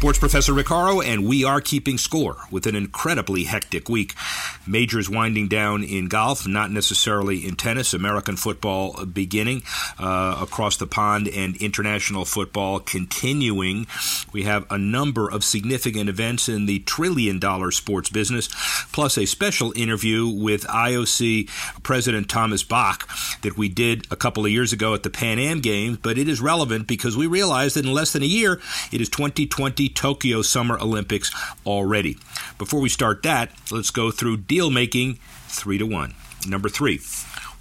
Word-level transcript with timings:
Sports 0.00 0.18
Professor 0.18 0.54
Rick 0.54 0.68
Horrow, 0.68 1.02
and 1.02 1.26
we 1.26 1.44
are 1.44 1.60
keeping 1.60 1.98
score 1.98 2.38
with 2.50 2.66
an 2.66 2.74
incredibly 2.74 3.44
hectic 3.44 3.90
week. 3.90 4.14
Majors 4.66 5.10
winding 5.10 5.46
down 5.46 5.84
in 5.84 6.06
golf, 6.06 6.48
not 6.48 6.70
necessarily 6.70 7.46
in 7.46 7.54
tennis. 7.54 7.92
American 7.92 8.36
football 8.36 9.04
beginning 9.04 9.62
uh, 9.98 10.38
across 10.40 10.78
the 10.78 10.86
pond, 10.86 11.28
and 11.28 11.54
international 11.56 12.24
football 12.24 12.80
continuing. 12.80 13.86
We 14.32 14.44
have 14.44 14.64
a 14.72 14.78
number 14.78 15.30
of 15.30 15.44
significant 15.44 16.08
events 16.08 16.48
in 16.48 16.64
the 16.64 16.78
trillion 16.78 17.38
dollar 17.38 17.70
sports 17.70 18.08
business, 18.08 18.48
plus 18.92 19.18
a 19.18 19.26
special 19.26 19.70
interview 19.76 20.26
with 20.26 20.64
IOC 20.64 21.50
President 21.82 22.30
Thomas 22.30 22.62
Bach 22.62 23.06
that 23.42 23.58
we 23.58 23.68
did 23.68 24.10
a 24.10 24.16
couple 24.16 24.46
of 24.46 24.50
years 24.50 24.72
ago 24.72 24.94
at 24.94 25.02
the 25.02 25.10
Pan 25.10 25.38
Am 25.38 25.60
Games. 25.60 25.98
But 25.98 26.16
it 26.16 26.26
is 26.26 26.40
relevant 26.40 26.86
because 26.86 27.18
we 27.18 27.26
realize 27.26 27.74
that 27.74 27.84
in 27.84 27.92
less 27.92 28.14
than 28.14 28.22
a 28.22 28.26
year, 28.26 28.62
it 28.92 29.02
is 29.02 29.10
2020 29.10 29.89
Tokyo 29.90 30.42
Summer 30.42 30.78
Olympics 30.78 31.34
already. 31.66 32.16
Before 32.58 32.80
we 32.80 32.88
start 32.88 33.22
that, 33.24 33.52
let's 33.70 33.90
go 33.90 34.10
through 34.10 34.38
deal 34.38 34.70
making 34.70 35.18
three 35.48 35.78
to 35.78 35.84
one. 35.84 36.14
Number 36.46 36.68
three. 36.68 37.00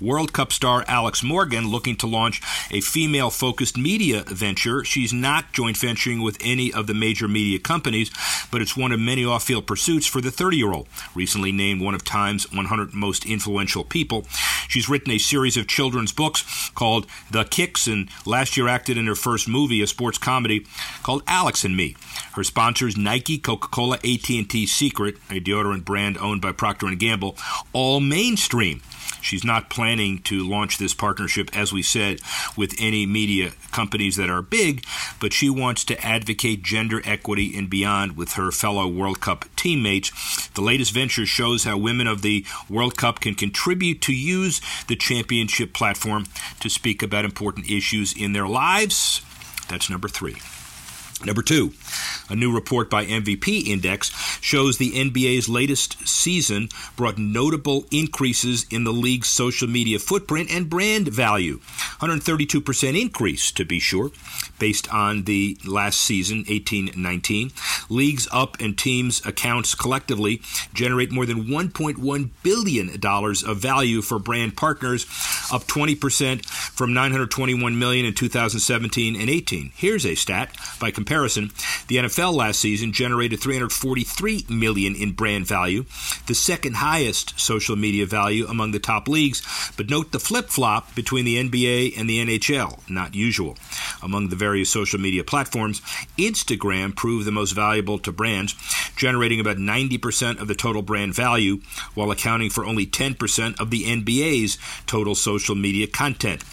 World 0.02 0.31
Cup 0.33 0.53
star 0.53 0.86
Alex 0.88 1.23
Morgan 1.23 1.67
looking 1.67 1.95
to 1.97 2.08
launch 2.08 2.42
a 2.72 2.81
female 2.81 3.30
focused 3.30 3.78
media 3.78 4.23
venture. 4.28 4.83
She's 4.83 5.11
not 5.11 5.52
joint 5.52 5.78
venturing 5.78 6.22
with 6.22 6.38
any 6.42 6.72
of 6.72 6.88
the 6.88 6.94
major 6.94 7.28
media 7.28 7.59
companies, 7.59 8.11
but 8.52 8.61
it's 8.61 8.77
one 8.77 8.92
of 8.92 9.00
many 9.00 9.25
off 9.25 9.44
field 9.44 9.67
pursuits 9.67 10.08
for 10.08 10.22
the 10.22 10.31
30 10.31 10.58
year 10.58 10.72
old. 10.72 10.88
Recently 11.16 11.52
named 11.52 11.81
one 11.81 11.95
of 11.95 12.03
Time's 12.03 12.52
100 12.52 12.94
most 12.94 13.25
influential 13.25 13.83
people. 13.83 14.25
She's 14.67 14.88
written 14.88 15.11
a 15.11 15.17
series 15.17 15.58
of 15.58 15.67
children's 15.67 16.11
books 16.11 16.70
called 16.75 17.08
The 17.31 17.44
Kicks 17.44 17.88
and 17.88 18.09
last 18.25 18.55
year 18.55 18.67
acted 18.67 18.97
in 18.97 19.08
her 19.08 19.16
first 19.16 19.47
movie, 19.47 19.81
a 19.81 19.88
sports 19.88 20.17
comedy 20.17 20.66
called 21.03 21.23
Alex 21.27 21.66
and 21.66 21.75
Me. 21.75 21.95
Her 22.33 22.44
sponsors 22.44 22.95
Nike, 22.95 23.38
Coca-Cola, 23.38 23.95
AT&T 23.97 24.66
Secret, 24.67 25.16
a 25.30 25.39
deodorant 25.42 25.86
brand 25.86 26.17
owned 26.17 26.42
by 26.42 26.52
Procter 26.52 26.88
& 26.95 26.95
Gamble, 26.95 27.36
all 27.73 28.00
mainstream. 28.00 28.81
She's 29.22 29.44
not 29.44 29.70
planning 29.70 30.22
to 30.23 30.48
launch 30.48 30.78
this 30.78 30.94
partnership, 30.94 31.56
as 31.56 31.73
we 31.73 31.81
said, 31.81 32.22
with 32.56 32.75
any 32.80 33.06
media 33.06 33.52
companies 33.72 34.16
that 34.16 34.30
are 34.30 34.42
big, 34.42 34.86
but 35.20 35.34
she 35.34 35.50
wants 35.50 35.84
to 35.86 36.06
advocate 36.06 36.64
gender 36.64 37.02
equity 37.06 37.58
and 37.58 37.70
beyond 37.70 38.17
with 38.17 38.34
her 38.34 38.52
fellow 38.52 38.88
World 38.88 39.22
Cup 39.22 39.45
teammates. 39.56 40.48
The 40.50 40.61
latest 40.61 40.94
venture 40.94 41.26
shows 41.26 41.64
how 41.64 41.78
women 41.78 42.08
of 42.08 42.22
the 42.22 42.45
World 42.70 42.98
Cup 42.98 43.20
can 43.20 43.36
contribute 43.36 44.02
to 44.02 44.14
use 44.14 44.61
the 44.88 44.95
championship 44.95 45.73
platform 45.73 46.26
to 46.59 46.70
speak 46.70 47.04
about 47.04 47.26
important 47.26 47.70
issues 47.70 48.14
in 48.14 48.33
their 48.33 48.48
lives. 48.48 49.22
That's 49.67 49.89
number 49.89 50.08
three. 50.08 50.38
Number 51.25 51.42
two, 51.42 51.73
a 52.30 52.36
new 52.36 52.53
report 52.53 52.89
by 52.89 53.06
MVP 53.06 53.67
Index 53.67 54.09
shows 54.39 54.78
the 54.78 54.92
NBA's 54.92 55.50
latest 55.50 56.08
season 56.08 56.70
brought 56.95 57.17
notable 57.17 57.86
increases 57.92 58.66
in 58.71 58.86
the 58.86 58.94
league's 58.94 59.27
social 59.27 59.67
media 59.67 59.99
footprint 59.99 60.49
and 60.49 60.70
brand 60.70 61.10
value. 61.10 61.60
132% 61.99 63.02
increase, 63.02 63.52
to 63.52 63.66
be 63.66 63.80
sure, 63.80 64.11
based 64.60 64.92
on 64.94 65.26
the 65.26 65.58
last 65.66 65.99
season, 65.99 66.45
18 66.48 66.92
19. 66.95 67.52
Leagues 67.89 68.27
up 68.32 68.58
and 68.61 68.77
teams' 68.77 69.26
accounts 69.26 69.76
collectively 69.76 70.42
generate 70.73 71.11
more 71.11 71.26
than 71.26 71.48
$1.1 71.48 72.30
billion 72.44 72.89
of 72.89 73.58
value 73.58 74.02
for 74.02 74.20
brand 74.20 74.55
partners, 74.55 75.04
up 75.52 75.64
20% 75.64 76.45
from 76.45 76.94
921 76.94 77.77
million 77.77 78.05
in 78.05 78.14
2017 78.14 79.20
and 79.20 79.30
18. 79.30 79.71
Here's 79.76 80.05
a 80.05 80.15
stat 80.15 80.55
by 80.80 80.92
comparison 80.92 81.08
comparison, 81.09 81.49
the 81.87 81.95
NFL 81.95 82.36
last 82.36 82.59
season 82.59 82.93
generated 82.93 83.39
343 83.39 84.45
million 84.47 84.93
in 84.93 85.11
brand 85.11 85.47
value, 85.47 85.83
the 86.27 86.36
second 86.36 86.75
highest 86.75 87.39
social 87.39 87.75
media 87.75 88.05
value 88.05 88.45
among 88.45 88.73
the 88.73 88.80
top 88.80 89.08
leagues. 89.08 89.42
But 89.75 89.89
note 89.89 90.11
the 90.11 90.20
flip-flop 90.20 90.93
between 90.93 91.25
the 91.25 91.37
NBA 91.37 91.97
and 91.97 92.08
the 92.08 92.23
NHL, 92.23 92.87
not 92.87 93.15
usual. 93.15 93.58
Among 94.03 94.30
the 94.30 94.36
various 94.36 94.70
social 94.70 94.99
media 94.99 95.23
platforms, 95.23 95.81
Instagram 96.15 96.95
proved 96.95 97.26
the 97.26 97.31
most 97.31 97.53
valuable 97.53 97.97
to 97.99 98.11
brands, 98.11 98.53
generating 98.95 99.39
about 99.39 99.58
90% 99.58 100.39
of 100.39 100.47
the 100.47 100.53
total 100.53 100.83
brand 100.83 101.15
value 101.15 101.59
while 101.95 102.11
accounting 102.11 102.52
for 102.52 102.64
only 102.64 102.86
10% 102.86 103.59
of 103.59 103.71
the 103.71 103.86
NBA's 103.86 104.59
total 104.86 105.15
social 105.15 105.55
media 105.55 105.87
content. 105.87 106.43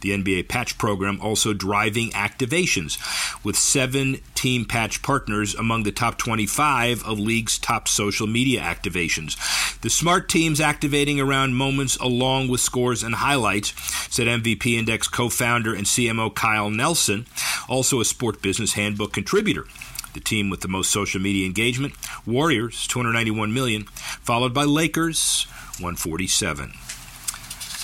The 0.00 0.10
NBA 0.10 0.48
patch 0.48 0.78
program 0.78 1.20
also 1.20 1.52
driving 1.52 2.10
activations, 2.10 2.98
with 3.44 3.56
seven 3.56 4.20
team 4.34 4.64
patch 4.64 5.02
partners 5.02 5.54
among 5.54 5.82
the 5.82 5.92
top 5.92 6.18
25 6.18 7.04
of 7.04 7.18
league's 7.18 7.58
top 7.58 7.88
social 7.88 8.26
media 8.26 8.60
activations. 8.60 9.36
The 9.80 9.90
smart 9.90 10.28
teams 10.28 10.60
activating 10.60 11.20
around 11.20 11.54
moments 11.54 11.96
along 11.96 12.48
with 12.48 12.60
scores 12.60 13.02
and 13.02 13.16
highlights, 13.16 13.72
said 14.12 14.26
MVP 14.26 14.74
Index 14.78 15.08
co 15.08 15.28
founder 15.28 15.74
and 15.74 15.86
CMO 15.86 16.34
Kyle 16.34 16.70
Nelson, 16.70 17.26
also 17.68 18.00
a 18.00 18.04
Sport 18.04 18.42
Business 18.42 18.74
Handbook 18.74 19.12
contributor 19.12 19.64
the 20.14 20.20
team 20.20 20.50
with 20.50 20.62
the 20.62 20.68
most 20.68 20.90
social 20.90 21.20
media 21.20 21.46
engagement. 21.46 21.94
Warriors, 22.26 22.86
291 22.88 23.52
million, 23.52 23.84
followed 23.84 24.54
by 24.54 24.64
Lakers, 24.64 25.44
147. 25.78 26.72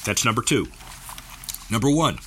That's 0.04 0.24
number 0.24 0.42
two. 0.42 0.69
Number 1.74 1.90
one, 1.90 2.18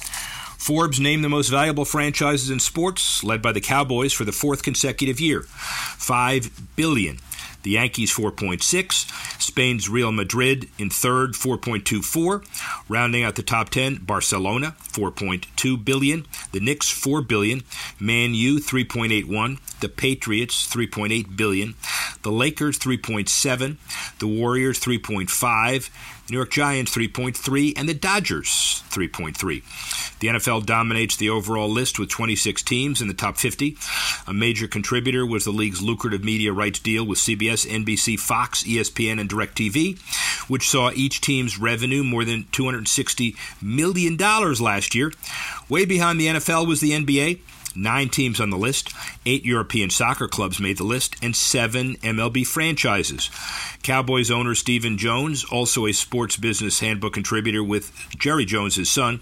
Forbes 0.57 0.99
named 0.99 1.23
the 1.23 1.29
most 1.29 1.47
valuable 1.47 1.85
franchises 1.85 2.49
in 2.49 2.59
sports, 2.59 3.23
led 3.23 3.41
by 3.41 3.53
the 3.53 3.61
Cowboys 3.61 4.11
for 4.11 4.25
the 4.25 4.33
fourth 4.33 4.61
consecutive 4.61 5.21
year. 5.21 5.43
Five 5.43 6.75
billion. 6.75 7.19
The 7.63 7.71
Yankees 7.71 8.13
4.6, 8.13 9.41
Spain's 9.41 9.87
Real 9.87 10.11
Madrid 10.11 10.67
in 10.77 10.89
third 10.89 11.31
4.24, 11.31 12.45
rounding 12.89 13.23
out 13.23 13.35
the 13.35 13.43
top 13.43 13.69
10 13.69 14.03
Barcelona 14.03 14.75
4.2 14.83 15.83
billion, 15.83 16.25
the 16.51 16.59
Knicks 16.59 16.89
4 16.89 17.21
billion, 17.21 17.63
Man 18.01 18.33
U 18.33 18.57
3.81, 18.57 19.79
the 19.79 19.89
Patriots 19.89 20.67
3.8 20.67 21.37
billion, 21.37 21.75
the 22.23 22.31
Lakers 22.31 22.77
3.7, 22.79 23.77
the 24.19 24.27
Warriors 24.27 24.79
3.5, 24.79 25.89
New 26.29 26.37
York 26.37 26.51
Giants 26.51 26.95
3.3, 26.95 27.73
and 27.77 27.87
the 27.87 27.93
Dodgers 27.93 28.83
3.3. 28.89 30.19
The 30.19 30.27
NFL 30.27 30.65
dominates 30.65 31.15
the 31.15 31.29
overall 31.29 31.69
list 31.69 31.99
with 31.99 32.09
26 32.09 32.63
teams 32.63 33.01
in 33.01 33.07
the 33.07 33.13
top 33.13 33.37
50. 33.37 33.77
A 34.27 34.33
major 34.33 34.67
contributor 34.67 35.25
was 35.25 35.45
the 35.45 35.51
league's 35.51 35.81
lucrative 35.81 36.23
media 36.23 36.51
rights 36.51 36.79
deal 36.79 37.05
with 37.05 37.19
CBS, 37.19 37.65
NBC, 37.67 38.19
Fox, 38.19 38.63
ESPN, 38.63 39.19
and 39.21 39.29
DirecTV, 39.29 39.99
which 40.49 40.69
saw 40.69 40.91
each 40.91 41.21
team's 41.21 41.59
revenue 41.59 42.03
more 42.03 42.25
than 42.25 42.43
$260 42.45 43.35
million 43.61 44.17
last 44.17 44.95
year. 44.95 45.13
Way 45.69 45.85
behind 45.85 46.19
the 46.19 46.27
NFL 46.27 46.67
was 46.67 46.81
the 46.81 46.91
NBA 46.91 47.39
Nine 47.77 48.09
teams 48.09 48.41
on 48.41 48.49
the 48.49 48.57
list, 48.57 48.91
eight 49.23 49.45
European 49.45 49.91
soccer 49.91 50.27
clubs 50.27 50.59
made 50.59 50.79
the 50.79 50.83
list, 50.83 51.15
and 51.21 51.35
seven 51.35 51.95
MLB 51.97 52.45
franchises. 52.45 53.29
Cowboys 53.83 54.31
owner 54.31 54.55
Stephen 54.55 54.97
Jones, 54.97 55.45
also 55.51 55.85
a 55.85 55.93
sports 55.93 56.37
business 56.37 56.79
handbook 56.79 57.13
contributor 57.13 57.63
with 57.63 57.91
Jerry 58.17 58.45
Jones, 58.45 58.89
son, 58.89 59.19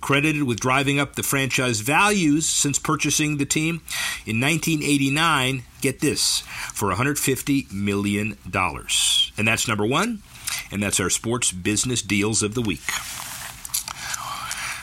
credited 0.00 0.44
with 0.44 0.58
driving 0.58 0.98
up 0.98 1.16
the 1.16 1.22
franchise 1.22 1.80
values 1.80 2.48
since 2.48 2.78
purchasing 2.78 3.36
the 3.36 3.44
team 3.44 3.82
in 4.24 4.40
1989. 4.40 5.64
Get 5.82 6.00
this, 6.00 6.40
for 6.72 6.90
$150 6.90 7.70
million. 7.70 8.38
And 9.36 9.48
that's 9.48 9.68
number 9.68 9.84
one, 9.84 10.22
and 10.72 10.82
that's 10.82 10.98
our 10.98 11.10
sports 11.10 11.52
business 11.52 12.00
deals 12.00 12.42
of 12.42 12.54
the 12.54 12.62
week 12.62 12.80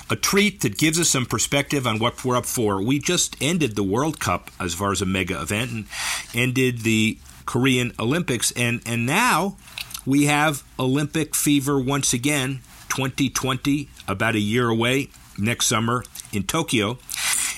a 0.09 0.15
treat 0.15 0.61
that 0.61 0.77
gives 0.77 0.99
us 0.99 1.09
some 1.09 1.25
perspective 1.25 1.87
on 1.87 1.99
what 1.99 2.23
we're 2.23 2.35
up 2.35 2.45
for. 2.45 2.81
We 2.81 2.99
just 2.99 3.35
ended 3.41 3.75
the 3.75 3.83
World 3.83 4.19
Cup 4.19 4.51
as 4.59 4.73
far 4.73 4.91
as 4.91 5.01
a 5.01 5.05
mega 5.05 5.41
event 5.41 5.71
and 5.71 5.85
ended 6.33 6.79
the 6.79 7.17
Korean 7.45 7.91
Olympics, 7.99 8.51
and, 8.51 8.81
and 8.85 9.05
now 9.05 9.57
we 10.05 10.25
have 10.25 10.63
Olympic 10.79 11.35
fever 11.35 11.79
once 11.79 12.13
again, 12.13 12.61
2020, 12.89 13.89
about 14.07 14.35
a 14.35 14.39
year 14.39 14.69
away, 14.69 15.09
next 15.37 15.65
summer 15.67 16.03
in 16.31 16.43
Tokyo. 16.43 16.97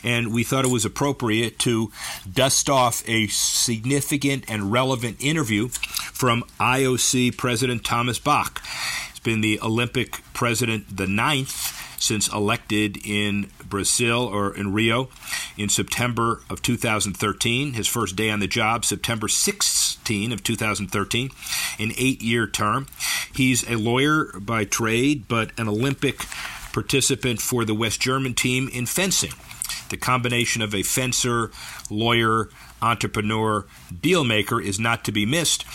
and 0.04 0.32
we 0.32 0.44
thought 0.44 0.64
it 0.64 0.70
was 0.72 0.86
appropriate 0.86 1.58
to 1.60 1.92
dust 2.32 2.70
off 2.70 3.04
a 3.08 3.28
significant 3.28 4.46
and 4.48 4.72
relevant 4.72 5.18
interview 5.20 5.68
from 5.68 6.44
IOC 6.60 7.36
President 7.36 7.84
Thomas 7.84 8.20
Bach. 8.20 8.62
He's 9.10 9.20
been 9.20 9.42
the 9.42 9.60
Olympic 9.62 10.22
president 10.34 10.98
the 10.98 11.08
ninth 11.08 11.77
since 11.98 12.28
elected 12.32 12.98
in 13.06 13.50
Brazil 13.68 14.24
or 14.24 14.56
in 14.56 14.74
Rio 14.74 15.10
in 15.58 15.70
September 15.70 16.42
of 16.50 16.62
2013. 16.62 17.74
His 17.74 17.88
first 17.88 18.16
day 18.16 18.30
on 18.30 18.40
the 18.40 18.48
job, 18.48 18.86
September 18.86 19.28
16 19.28 20.32
of 20.32 20.44
2013, 20.44 21.30
an 21.80 21.92
eight-year 21.98 22.48
term. 22.48 22.88
He's 23.34 23.70
a 23.70 23.76
lawyer 23.76 24.32
by 24.40 24.66
trade, 24.66 25.28
but 25.28 25.52
an 25.58 25.68
Olympic 25.68 26.26
participant 26.74 27.42
for 27.42 27.66
the 27.66 27.74
West 27.74 28.00
German 28.00 28.34
team 28.34 28.70
in 28.72 28.86
fencing. 28.86 29.32
The 29.90 29.98
combination 29.98 30.62
of 30.62 30.76
a 30.76 30.84
fencer, 30.84 31.52
lawyer, 31.90 32.50
entrepreneur, 32.82 33.66
deal 34.02 34.24
maker 34.24 34.62
is 34.62 34.80
not 34.80 35.04
to 35.06 35.12
be 35.12 35.26
missed. 35.26 35.66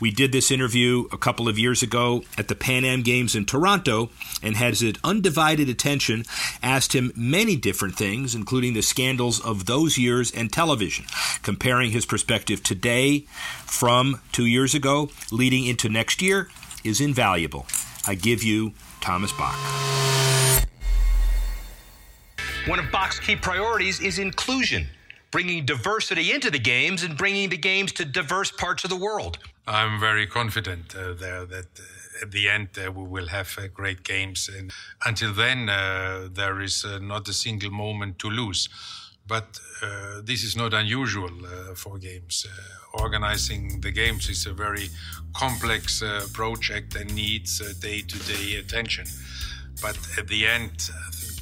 We 0.00 0.10
did 0.10 0.32
this 0.32 0.50
interview 0.50 1.06
a 1.12 1.18
couple 1.18 1.48
of 1.48 1.58
years 1.58 1.82
ago 1.82 2.24
at 2.36 2.48
the 2.48 2.54
Pan 2.54 2.84
Am 2.84 3.02
Games 3.02 3.34
in 3.34 3.44
Toronto 3.44 4.10
and 4.42 4.56
had 4.56 4.76
his 4.76 4.94
undivided 5.04 5.68
attention, 5.68 6.24
asked 6.62 6.94
him 6.94 7.12
many 7.14 7.56
different 7.56 7.96
things, 7.96 8.34
including 8.34 8.74
the 8.74 8.82
scandals 8.82 9.40
of 9.40 9.66
those 9.66 9.98
years 9.98 10.30
and 10.32 10.52
television, 10.52 11.04
comparing 11.42 11.90
his 11.90 12.06
perspective 12.06 12.62
today 12.62 13.20
from 13.64 14.20
two 14.32 14.46
years 14.46 14.74
ago 14.74 15.10
leading 15.30 15.66
into 15.66 15.88
next 15.88 16.22
year 16.22 16.48
is 16.84 17.00
invaluable. 17.00 17.66
I 18.06 18.14
give 18.14 18.42
you 18.42 18.72
Thomas 19.00 19.32
Bach. 19.32 19.56
One 22.66 22.78
of 22.78 22.90
Bach's 22.92 23.18
key 23.18 23.36
priorities 23.36 24.00
is 24.00 24.18
inclusion 24.18 24.86
bringing 25.32 25.64
diversity 25.64 26.30
into 26.30 26.50
the 26.50 26.58
games 26.58 27.02
and 27.02 27.16
bringing 27.16 27.48
the 27.48 27.56
games 27.56 27.90
to 27.92 28.04
diverse 28.04 28.52
parts 28.52 28.84
of 28.84 28.90
the 28.90 28.96
world. 28.96 29.38
I'm 29.66 29.98
very 29.98 30.26
confident 30.26 30.94
uh, 30.94 31.14
there 31.14 31.46
that 31.46 31.66
uh, 31.80 32.22
at 32.22 32.30
the 32.30 32.48
end 32.48 32.68
uh, 32.76 32.92
we 32.92 33.04
will 33.04 33.28
have 33.28 33.56
uh, 33.58 33.68
great 33.72 34.04
games. 34.04 34.48
And 34.48 34.70
until 35.04 35.32
then, 35.32 35.68
uh, 35.68 36.28
there 36.30 36.60
is 36.60 36.84
uh, 36.84 36.98
not 36.98 37.28
a 37.28 37.32
single 37.32 37.70
moment 37.70 38.18
to 38.20 38.28
lose. 38.28 38.68
But 39.26 39.60
this 40.24 40.42
is 40.42 40.56
not 40.56 40.74
unusual 40.74 41.30
for 41.76 41.96
games. 41.96 42.44
organizing 42.92 43.80
the 43.80 43.92
games 43.92 44.28
is 44.28 44.46
a 44.46 44.52
very 44.52 44.90
complex 45.32 46.02
project 46.32 46.96
and 46.96 47.14
needs 47.14 47.60
day 47.80 48.02
to 48.02 48.18
day 48.32 48.56
attention. 48.56 49.06
But 49.80 49.96
at 50.18 50.26
the 50.26 50.46
end, 50.46 50.90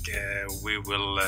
think 0.05 0.63
we 0.63 0.79
will 0.79 1.21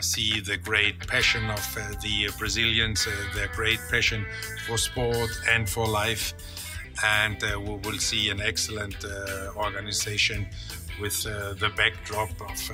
see 0.00 0.40
the 0.40 0.56
great 0.56 1.06
passion 1.06 1.50
of 1.50 1.76
uh, 1.76 1.88
the 2.02 2.30
Brazilians, 2.38 3.06
uh, 3.06 3.34
their 3.34 3.48
great 3.48 3.80
passion 3.90 4.24
for 4.66 4.78
sport 4.78 5.30
and 5.50 5.68
for 5.68 5.86
life. 5.86 6.34
And 7.04 7.42
uh, 7.42 7.58
we 7.60 7.76
will 7.76 7.98
see 7.98 8.30
an 8.30 8.40
excellent 8.40 9.04
organization 9.56 10.46
with 11.00 11.22
the 11.22 11.72
backdrop 11.76 12.30
of 12.40 12.70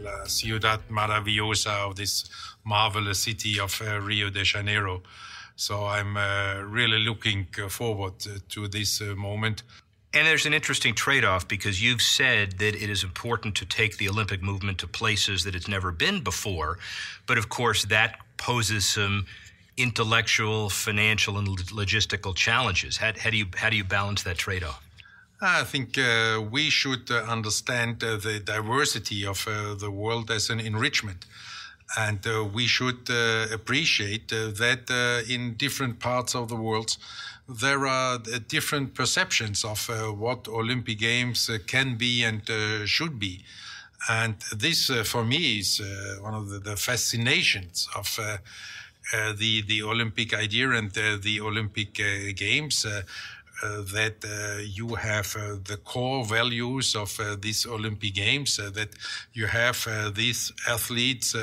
La 0.00 0.24
Ciudad 0.24 0.80
Maravillosa, 0.90 1.88
of 1.88 1.96
this 1.96 2.24
marvelous 2.64 3.20
city 3.20 3.60
of 3.60 3.80
Rio 3.80 4.30
de 4.30 4.44
Janeiro. 4.44 5.02
So 5.54 5.86
I'm 5.86 6.16
uh, 6.16 6.62
really 6.62 6.98
looking 6.98 7.46
forward 7.68 8.14
to 8.48 8.68
this 8.68 9.00
uh, 9.00 9.14
moment. 9.14 9.62
And 10.14 10.26
there's 10.26 10.44
an 10.44 10.52
interesting 10.52 10.94
trade 10.94 11.24
off 11.24 11.48
because 11.48 11.82
you've 11.82 12.02
said 12.02 12.58
that 12.58 12.74
it 12.74 12.90
is 12.90 13.02
important 13.02 13.54
to 13.56 13.64
take 13.64 13.96
the 13.96 14.08
Olympic 14.08 14.42
movement 14.42 14.78
to 14.78 14.86
places 14.86 15.44
that 15.44 15.54
it's 15.54 15.68
never 15.68 15.90
been 15.90 16.22
before. 16.22 16.78
But 17.26 17.38
of 17.38 17.48
course, 17.48 17.84
that 17.86 18.18
poses 18.36 18.84
some 18.84 19.26
intellectual, 19.76 20.68
financial, 20.68 21.38
and 21.38 21.48
logistical 21.48 22.34
challenges. 22.34 22.98
How, 22.98 23.12
how 23.18 23.30
do, 23.30 23.38
you, 23.38 23.46
how 23.56 23.70
do 23.70 23.76
you 23.76 23.84
balance 23.84 24.22
that 24.24 24.36
trade 24.36 24.62
off? 24.62 24.82
I 25.40 25.64
think 25.64 25.98
uh, 25.98 26.40
we 26.50 26.70
should 26.70 27.10
uh, 27.10 27.24
understand 27.24 28.04
uh, 28.04 28.16
the 28.16 28.38
diversity 28.38 29.26
of 29.26 29.48
uh, 29.48 29.74
the 29.74 29.90
world 29.90 30.30
as 30.30 30.50
an 30.50 30.60
enrichment. 30.60 31.24
And 31.98 32.24
uh, 32.26 32.44
we 32.44 32.66
should 32.66 33.10
uh, 33.10 33.48
appreciate 33.52 34.28
that 34.28 35.24
in 35.28 35.54
different 35.54 35.98
parts 35.98 36.34
of 36.34 36.48
the 36.48 36.56
world, 36.56 36.96
there 37.60 37.86
are 37.86 38.14
uh, 38.14 38.38
different 38.48 38.94
perceptions 38.94 39.64
of 39.64 39.88
uh, 39.90 40.12
what 40.12 40.48
Olympic 40.48 40.98
Games 40.98 41.50
uh, 41.50 41.58
can 41.66 41.96
be 41.96 42.22
and 42.22 42.48
uh, 42.48 42.86
should 42.86 43.18
be. 43.18 43.44
And 44.08 44.34
this, 44.56 44.90
uh, 44.90 45.04
for 45.04 45.24
me, 45.24 45.60
is 45.60 45.80
uh, 45.80 46.20
one 46.22 46.34
of 46.34 46.48
the, 46.48 46.58
the, 46.58 46.76
fascinations 46.76 47.88
of 47.94 48.18
uh, 48.18 49.32
the 49.34 49.62
the 49.62 49.82
Olympic 49.82 50.34
idea 50.34 50.70
and 50.70 50.96
uh, 50.96 51.18
the 51.20 51.40
Olympic 51.40 52.00
uh, 52.00 52.32
Games. 52.34 52.86
that 53.94 54.16
you 54.74 54.96
have 54.96 55.34
the 55.64 55.76
core 55.84 56.24
values 56.24 56.96
of 56.96 57.20
these 57.40 57.64
Olympic 57.64 58.14
Games, 58.14 58.56
that 58.56 58.88
you 59.34 59.46
have 59.46 59.86
these 60.14 60.52
athletes, 60.66 61.36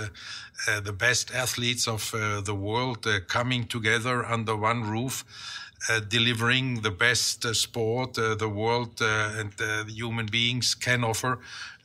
the 0.83 0.91
best 0.91 1.31
athletes 1.33 1.87
of 1.87 2.11
the 2.43 2.53
world, 2.53 3.07
coming 3.27 3.63
together 3.67 4.25
under 4.25 4.53
one 4.57 4.83
roof 4.83 5.23
uh, 5.87 6.01
delivering 6.01 6.81
the 6.81 6.91
best 6.91 7.45
uh, 7.45 7.53
sport 7.53 8.17
uh, 8.17 8.35
the 8.35 8.49
world 8.49 9.01
uh, 9.01 9.31
and 9.37 9.89
human 9.89 10.25
beings 10.25 10.75
can 10.75 11.03
offer, 11.03 11.39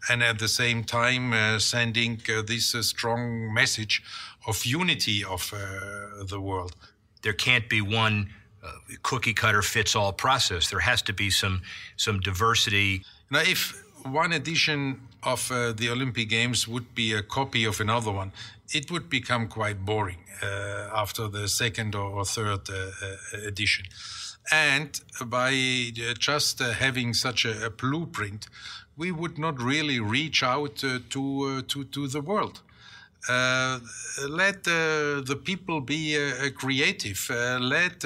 and 0.08 0.22
at 0.22 0.38
the 0.38 0.48
same 0.48 0.82
time 0.82 1.32
uh, 1.32 1.58
sending 1.58 2.20
uh, 2.28 2.42
this 2.42 2.74
strong 2.80 3.52
message 3.54 4.02
of 4.46 4.64
unity 4.64 5.24
of 5.24 5.50
the 6.28 6.40
world. 6.40 6.74
There 7.22 7.32
can't 7.32 7.68
be 7.68 7.80
one 7.80 8.30
cookie 9.02 9.34
cutter 9.34 9.62
fits 9.62 9.94
all 9.94 10.12
process. 10.12 10.70
There 10.70 10.80
has 10.80 11.02
to 11.02 11.12
be 11.12 11.30
some 11.30 11.62
some 11.96 12.20
diversity. 12.20 13.04
Now, 13.30 13.40
if 13.40 13.82
one 14.04 14.32
edition 14.32 15.00
of 15.24 15.48
the 15.48 15.88
Olympic 15.90 16.28
Games 16.28 16.68
would 16.68 16.94
be 16.94 17.12
a 17.12 17.22
copy 17.22 17.64
of 17.64 17.80
another 17.80 18.12
one, 18.12 18.32
it 18.72 18.90
would 18.90 19.08
become 19.08 19.48
quite 19.48 19.84
boring 19.84 20.24
uh, 20.42 20.90
after 20.94 21.28
the 21.28 21.48
second 21.48 21.94
or 21.94 22.24
third 22.24 22.68
uh, 22.68 22.74
uh, 22.74 23.46
edition. 23.46 23.86
And 24.52 25.00
by 25.26 25.52
just 26.18 26.58
having 26.58 27.14
such 27.14 27.44
a, 27.44 27.66
a, 27.66 27.70
blueprint, 27.70 28.46
we 28.96 29.10
would 29.10 29.38
not 29.38 29.60
really 29.60 30.00
reach 30.00 30.42
out 30.42 30.76
to, 30.76 31.00
to, 31.00 31.62
to 31.62 32.08
the 32.08 32.20
world. 32.20 32.60
Uh, 33.28 33.80
let 34.28 34.56
uh, 34.68 35.22
the 35.22 35.40
people 35.42 35.80
be 35.80 36.16
uh, 36.16 36.50
creative. 36.50 37.30
let 37.60 38.04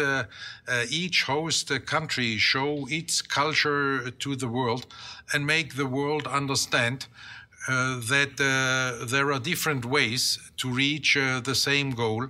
each 0.91 1.25
host 1.25 1.73
country 1.87 2.37
show 2.37 2.87
its 2.89 3.23
culture 3.23 4.11
to 4.11 4.37
the 4.37 4.49
world 4.49 4.87
and 5.33 5.47
make 5.47 5.75
the 5.75 5.87
world 5.87 6.27
understand 6.27 7.07
uh, 7.69 8.01
that 8.01 8.41
uh, 8.41 9.05
there 9.07 9.31
are 9.33 9.39
different 9.39 9.85
ways 9.85 10.39
to 10.57 10.71
reach 10.73 11.17
uh, 11.17 11.41
the 11.41 11.55
same 11.55 11.91
goal. 11.91 12.29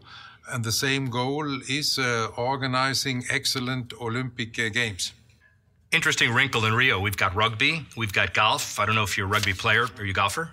And 0.51 0.65
the 0.65 0.73
same 0.73 1.11
goal 1.11 1.61
is 1.69 1.99
organizing 2.37 3.23
excellent 3.29 3.93
Olympic 4.01 4.55
Games. 4.55 5.13
Interesting 5.93 6.33
wrinkle 6.33 6.65
in 6.65 6.73
Rio. 6.73 6.99
We've 6.99 7.19
got 7.19 7.35
rugby, 7.35 7.85
we've 7.99 8.15
got 8.15 8.33
golf. 8.33 8.79
I 8.79 8.87
don't 8.87 8.95
know 8.95 9.03
if 9.03 9.19
you're 9.19 9.27
a 9.27 9.31
rugby 9.31 9.53
player. 9.53 9.87
Are 9.99 10.05
you 10.07 10.15
golfer? 10.15 10.51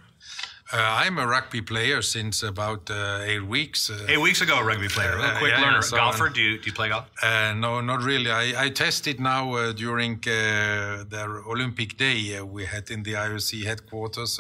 Uh, 0.74 0.78
I'm 0.78 1.20
a 1.20 1.28
rugby 1.28 1.62
player 1.62 2.02
since 2.02 2.42
about 2.42 2.90
uh, 2.90 3.20
eight 3.24 3.46
weeks. 3.46 3.92
Uh, 3.92 4.08
eight 4.10 4.20
weeks 4.20 4.42
ago, 4.42 4.58
a 4.58 4.64
rugby 4.64 4.88
player. 4.88 5.16
A 5.20 5.38
quick 5.38 5.52
yeah, 5.52 5.62
learner. 5.62 5.84
So 5.84 5.96
Golfer? 5.96 6.30
Do 6.30 6.42
you, 6.42 6.58
do 6.58 6.66
you 6.66 6.74
play 6.74 6.90
golf? 6.90 7.06
Uh, 7.22 7.54
no, 7.56 7.82
not 7.82 8.02
really. 8.02 8.32
I, 8.32 8.66
I 8.66 8.70
tested 8.70 9.20
now 9.20 9.54
uh, 9.54 9.74
during 9.74 10.20
the 10.22 11.44
Olympic 11.48 11.98
Day 11.98 12.42
we 12.42 12.66
had 12.66 12.90
in 12.90 13.04
the 13.04 13.14
IOC 13.14 13.64
headquarters 13.64 14.40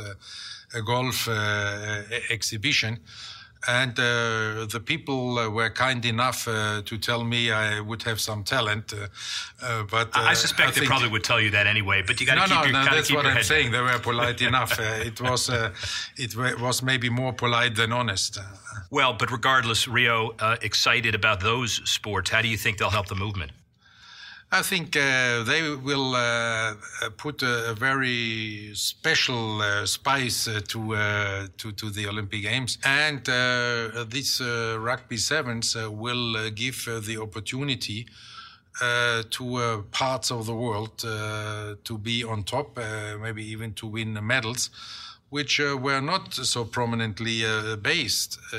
a 0.73 0.81
golf 0.81 1.29
exhibition 2.31 2.99
and 3.67 3.97
uh, 3.99 4.65
the 4.65 4.81
people 4.83 5.39
uh, 5.39 5.49
were 5.49 5.69
kind 5.69 6.05
enough 6.05 6.47
uh, 6.47 6.81
to 6.85 6.97
tell 6.97 7.23
me 7.23 7.51
I 7.51 7.79
would 7.79 8.03
have 8.03 8.19
some 8.19 8.43
talent. 8.43 8.93
Uh, 8.93 9.07
uh, 9.61 9.83
but 9.83 10.09
I 10.13 10.33
suspect 10.33 10.77
I 10.77 10.81
they 10.81 10.85
probably 10.85 11.09
would 11.09 11.23
tell 11.23 11.41
you 11.41 11.51
that 11.51 11.67
anyway. 11.67 12.03
But 12.05 12.19
you 12.19 12.27
got 12.27 12.35
to 12.35 12.39
no, 12.41 12.45
keep 12.45 12.73
no, 12.73 12.79
your, 12.79 12.89
no. 12.89 12.95
That's 12.95 13.11
what 13.11 13.25
I'm 13.25 13.43
saying. 13.43 13.71
They 13.71 13.81
were 13.81 13.99
polite 14.03 14.41
enough. 14.41 14.79
it 14.79 15.19
was 15.21 15.49
it 16.17 16.35
was 16.35 16.83
maybe 16.83 17.09
more 17.09 17.33
polite 17.33 17.75
than 17.75 17.91
honest. 17.91 18.39
Well, 18.91 19.13
but 19.13 19.31
regardless, 19.31 19.87
Rio 19.87 20.35
excited 20.61 21.15
about 21.15 21.39
those 21.39 21.81
sports. 21.89 22.29
How 22.29 22.41
do 22.41 22.47
you 22.47 22.57
think 22.57 22.77
they'll 22.77 22.89
help 22.89 23.07
the 23.07 23.15
movement? 23.15 23.51
I 24.51 24.61
think 24.61 24.95
uh, 24.95 25.43
they 25.43 25.75
will 25.75 26.15
uh, 26.15 26.75
put 27.17 27.43
a, 27.43 27.73
very 27.73 28.71
special 28.73 29.61
uh, 29.61 29.85
spice 29.85 30.47
uh, 30.47 30.61
to, 30.69 30.95
uh, 30.95 31.47
to, 31.57 31.71
to 31.73 31.89
the 31.89 32.07
Olympic 32.07 32.43
Games, 32.43 32.77
and 32.85 33.27
uh, 33.27 34.05
these 34.07 34.39
rugby 34.41 35.17
sevens 35.17 35.75
will 35.75 36.49
give 36.51 36.87
the 37.05 37.17
opportunity 37.21 38.07
to 38.79 39.85
parts 39.91 40.31
of 40.31 40.45
the 40.45 40.55
world 40.55 40.97
to 40.99 41.97
be 41.97 42.23
on 42.23 42.43
top, 42.43 42.77
maybe 43.21 43.43
even 43.43 43.73
to 43.73 43.87
win 43.87 44.17
medals. 44.25 44.69
which 45.29 45.59
uh, 45.59 45.75
were 45.75 46.01
not 46.01 46.33
so 46.33 46.63
prominently 46.63 47.45
uh, 47.45 47.75
based 47.75 48.39
uh, 48.53 48.57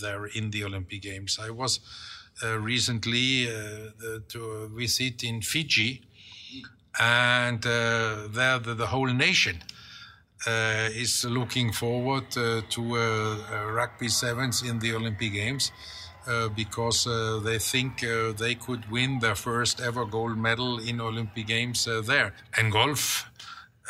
there 0.00 0.26
in 0.26 0.50
the 0.50 0.64
Olympic 0.64 1.02
Games. 1.02 1.38
I 1.40 1.50
was 1.50 1.80
uh, 2.42 2.58
recently 2.58 3.48
uh, 3.48 3.90
to 4.28 4.70
visit 4.74 5.24
in 5.24 5.42
Fiji, 5.42 6.02
and 7.00 7.62
there 7.62 8.58
the, 8.58 8.74
the, 8.74 8.86
whole 8.86 9.12
nation 9.12 9.62
is 10.46 11.24
looking 11.24 11.72
forward 11.72 12.30
to 12.30 12.94
rugby 13.72 14.08
sevens 14.08 14.62
in 14.62 14.78
the 14.78 14.94
Olympic 14.94 15.32
Games. 15.32 15.72
Uh, 16.26 16.46
because 16.50 17.06
uh, 17.06 17.40
they 17.42 17.58
think 17.58 18.04
uh, 18.04 18.32
they 18.32 18.54
could 18.54 18.90
win 18.90 19.18
their 19.18 19.34
first 19.34 19.80
ever 19.80 20.04
gold 20.04 20.36
medal 20.36 20.78
in 20.78 21.00
Olympic 21.00 21.46
Games 21.46 21.88
there. 22.04 22.34
And 22.54 22.70
golf 22.70 23.30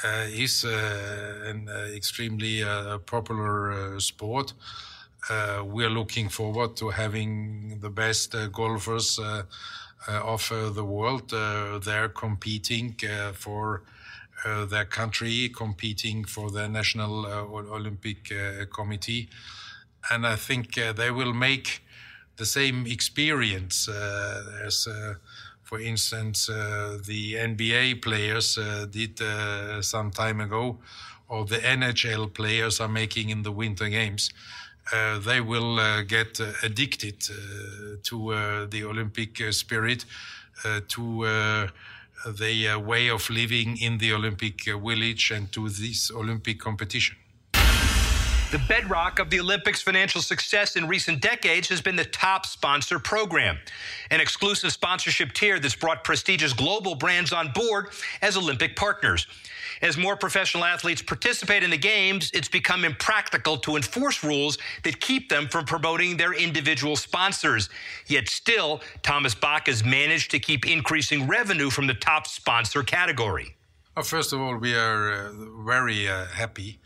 uh, 0.05 0.27
is 0.31 0.65
uh, 0.65 1.43
an 1.47 1.69
uh, 1.69 1.89
extremely 1.93 2.63
popular 3.07 3.99
sport. 3.99 4.53
Uh, 5.29 5.63
we're 5.65 5.91
looking 5.91 6.29
forward 6.29 6.77
to 6.77 6.91
having 6.91 7.79
the 7.81 7.91
best 7.91 8.35
uh, 8.35 8.47
golfers 8.49 9.19
uh, 9.19 9.43
of 10.07 10.49
the 10.75 10.85
world 10.85 11.31
there 11.85 12.09
competing 12.09 12.97
for 13.35 13.83
their 14.71 14.85
country, 14.85 15.51
competing 15.55 16.25
for 16.25 16.51
the 16.51 16.69
National 16.69 17.27
Olympic 17.27 18.33
Committee. 18.73 19.29
And 20.11 20.27
I 20.27 20.37
think 20.37 20.75
they 20.75 21.11
will 21.11 21.35
make 21.35 21.83
the 22.37 22.47
same 22.47 22.87
experience 22.87 23.89
as 24.65 24.87
for 25.69 25.79
instance, 25.79 26.49
uh, 26.49 26.97
the 27.05 27.35
NBA 27.35 28.01
players 28.01 28.57
uh, 28.57 28.87
did 28.91 29.21
uh, 29.21 29.83
some 29.83 30.11
time 30.11 30.41
ago, 30.41 30.79
or 31.29 31.45
the 31.45 31.59
NHL 31.59 32.33
players 32.33 32.81
are 32.81 32.89
making 32.89 33.29
in 33.29 33.43
the 33.43 33.53
Winter 33.53 33.91
Games. 33.91 34.31
Uh, 34.91 35.19
they 35.19 35.41
will 35.41 35.79
uh, 35.79 36.03
get 36.03 36.41
uh, 36.41 36.47
addicted 36.63 37.17
uh, 37.31 37.97
to 38.03 38.33
uh, 38.33 38.67
the 38.67 38.85
Olympic 38.85 39.41
uh, 39.41 39.53
spirit, 39.53 40.05
to 40.89 41.69
the 42.27 42.83
way 42.85 43.09
of 43.09 43.31
living 43.31 43.77
in 43.79 43.99
the 43.99 44.13
Olympic 44.13 44.65
village, 44.65 45.31
and 45.31 45.53
to 45.53 45.69
this 45.69 46.11
Olympic 46.11 46.59
competition. 46.59 47.17
The 48.51 48.59
bedrock 48.67 49.19
of 49.19 49.29
the 49.29 49.41
Olympics' 49.41 49.83
financial 49.83 50.23
success 50.23 50.75
in 50.77 50.89
recent 50.89 51.21
decades 51.21 51.69
has 51.69 51.83
been 51.83 51.97
the 51.97 52.07
top 52.07 52.47
sponsor 52.47 52.99
program, 52.99 53.59
an 54.11 54.23
exclusive 54.23 54.73
sponsorship 54.73 55.35
tier 55.35 55.59
that's 55.59 55.77
brought 55.77 56.03
prestigious 56.03 56.55
global 56.55 56.95
brands 56.95 57.35
on 57.35 57.53
board 57.53 57.89
as 58.23 58.39
Olympic 58.39 58.75
partners. 58.75 59.27
As 59.83 59.99
more 59.99 60.17
professional 60.17 60.65
athletes 60.65 61.03
participate 61.03 61.63
in 61.63 61.69
the 61.69 61.77
games, 61.77 62.31
it's 62.33 62.49
become 62.49 62.87
impractical 62.87 63.59
to 63.59 63.77
enforce 63.77 64.25
rules 64.25 64.57
that 64.83 64.99
keep 64.99 65.29
them 65.29 65.47
from 65.49 65.67
promoting 65.67 66.17
their 66.17 66.33
individual 66.33 66.97
sponsors. 66.97 67.69
Yet 68.07 68.31
still, 68.31 68.81
Thomas 69.03 69.35
Bach 69.35 69.67
has 69.67 69.85
managed 69.85 70.31
to 70.31 70.39
keep 70.39 70.67
increasing 70.67 71.27
revenue 71.27 71.69
from 71.69 71.87
the 71.87 71.93
top 71.93 72.27
sponsor 72.27 72.83
category. 72.83 73.57
Well, 73.95 74.07
first 74.07 74.33
of 74.33 74.41
all, 74.41 74.57
we 74.57 74.75
are 74.75 75.13
uh, 75.13 75.33
very 75.67 76.09
uh, 76.09 76.25
happy 76.27 76.81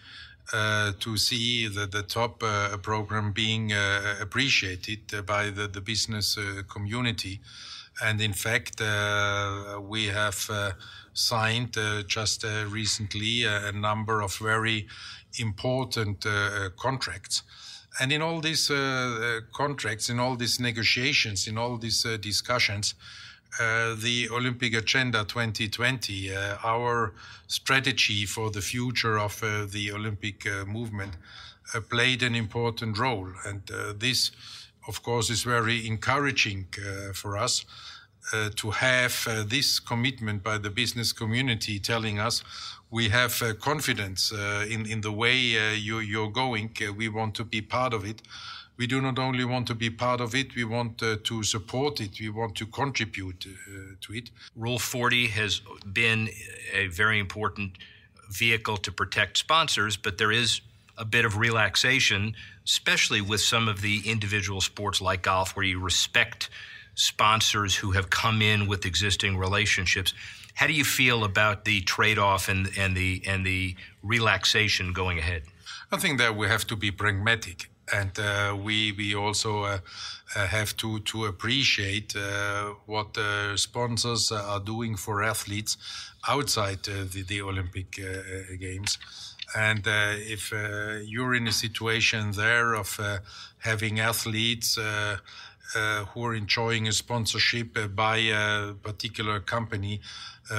uh, 0.52 0.92
to 1.00 1.16
see 1.16 1.66
the, 1.66 1.87
the 1.87 2.02
top 2.02 2.42
uh, 2.42 2.76
program 2.78 3.32
being 3.32 3.73
uh, 3.73 4.16
appreciated 4.21 5.00
by 5.25 5.49
the, 5.49 5.66
the 5.66 5.80
business 5.80 6.37
uh, 6.37 6.62
community. 6.68 7.40
And 8.02 8.21
in 8.21 8.35
fact, 8.35 8.80
uh, 8.80 9.80
we 9.80 10.09
have 10.09 10.50
signed 11.14 11.78
just 12.06 12.44
recently 12.68 13.44
a 13.44 13.73
number 13.73 14.23
of 14.23 14.35
very 14.37 14.87
important 15.38 16.26
contracts. 16.76 17.42
And 18.00 18.11
in 18.12 18.23
all 18.23 18.40
these 18.40 18.71
contracts, 19.52 20.09
in 20.09 20.18
all 20.18 20.37
these 20.37 20.59
negotiations, 20.59 21.47
in 21.47 21.59
all 21.59 21.76
these 21.76 22.02
discussions, 22.21 22.94
uh, 23.61 23.94
the 23.97 24.28
Olympic 24.30 24.75
Agenda 24.75 25.25
2020, 25.25 26.35
uh, 26.35 26.56
our 26.64 27.12
strategy 27.49 28.25
for 28.25 28.50
the 28.50 28.62
future 28.62 29.18
of 29.18 29.42
uh, 29.42 29.66
the 29.66 29.92
Olympic 29.92 30.47
uh, 30.47 30.64
movement, 30.64 31.12
uh, 31.75 31.80
played 31.80 32.23
an 32.23 32.35
important 32.35 32.99
role. 32.99 33.28
And 33.44 33.62
this, 33.99 34.30
of 34.88 35.02
course, 35.02 35.28
is 35.28 35.42
very 35.42 35.87
encouraging 35.87 36.66
for 37.14 37.37
us. 37.37 37.64
to 38.56 38.71
have 38.71 39.14
this 39.49 39.80
commitment 39.80 40.42
by 40.42 40.56
the 40.59 40.71
business 40.71 41.12
community 41.12 41.80
telling 41.80 42.21
us 42.21 42.44
we 42.90 43.09
have 43.09 43.42
confidence 43.59 44.32
in, 44.75 44.87
in 44.87 45.00
the 45.00 45.11
way 45.11 45.37
you, 45.76 45.99
you're 45.99 46.30
going, 46.30 46.71
we 46.97 47.09
want 47.09 47.35
to 47.35 47.44
be 47.44 47.61
part 47.61 47.92
of 47.92 48.04
it 48.04 48.23
we 48.83 48.89
do 48.89 49.01
not 49.01 49.17
only 49.17 49.45
want 49.45 49.69
to 49.69 49.77
be 49.77 49.91
part 49.91 50.21
of 50.21 50.35
it, 50.35 50.57
we 50.57 50.65
want 50.65 51.01
uh, 51.05 51.17
to 51.23 51.45
support 51.45 52.01
it, 52.01 52.19
we 52.19 52.29
want 52.29 52.57
to 52.57 52.67
contribute 52.67 53.47
uh, 53.47 53.95
to 54.01 54.12
it. 54.12 54.29
Rule 54.57 54.81
40 54.81 55.29
has 55.29 55.61
been 55.93 56.29
a 56.73 56.89
very 56.89 57.21
important 57.21 57.79
vehicle 58.29 58.77
to 58.79 58.91
protect 58.91 59.39
sponsors, 59.39 59.97
but 59.97 60.19
there 60.19 60.33
is 60.33 60.62
a 60.99 61.05
bit 61.05 61.25
of 61.25 61.37
relaxation, 61.37 62.35
especially 62.65 63.21
with 63.21 63.41
some 63.41 63.69
of 63.69 63.83
the 63.83 64.03
individual 64.05 64.61
sports 64.61 65.01
like 65.01 65.23
golf, 65.23 65.55
where 65.55 65.65
you 65.65 65.79
respect 65.79 66.51
sponsors 66.97 67.77
who 67.77 67.93
have 67.93 68.11
come 68.11 68.43
in 68.43 68.67
with 68.67 68.85
existing 68.85 69.37
relationships. 69.37 70.12
How 70.55 70.67
do 70.67 70.73
you 70.73 70.85
feel 70.85 71.23
about 71.23 71.65
the 71.65 71.83
trade-off 71.83 72.49
and, 72.49 72.69
and 72.77 72.97
the 72.97 73.23
and 73.29 73.47
the 73.47 73.77
relaxation 74.03 74.93
going 74.93 75.19
ahead? 75.21 75.43
I 75.93 75.99
think 75.99 76.19
that 76.19 76.37
we 76.37 76.49
have 76.49 76.67
to 76.67 76.75
be 76.75 76.91
pragmatic 76.91 77.69
and 77.91 78.19
uh, 78.19 78.57
we 78.57 78.93
we 78.93 79.15
also 79.15 79.65
uh, 79.65 79.79
uh, 80.37 80.47
have 80.47 80.77
to 80.77 81.01
to 81.01 81.25
appreciate 81.25 82.15
uh, 82.15 82.75
what 82.87 83.19
sponsors 83.57 84.31
are 84.31 84.61
doing 84.61 84.97
for 84.97 85.23
athletes 85.23 85.77
outside 86.29 86.89
uh, 86.89 87.05
the, 87.11 87.23
the 87.23 87.43
Olympic 87.43 87.99
uh, 87.99 88.57
Games. 88.59 88.99
And 89.55 89.83
if 89.87 90.51
you're 90.51 91.35
in 91.35 91.47
a 91.47 91.53
situation 91.53 92.33
there 92.33 92.73
of 92.73 92.99
having 93.59 94.01
athletes 94.01 94.77
who 94.77 96.25
are 96.25 96.35
enjoying 96.35 96.89
a 96.89 96.93
sponsorship 96.93 97.95
by 97.95 98.17
a 98.17 98.73
particular 98.83 99.41
company 99.41 100.01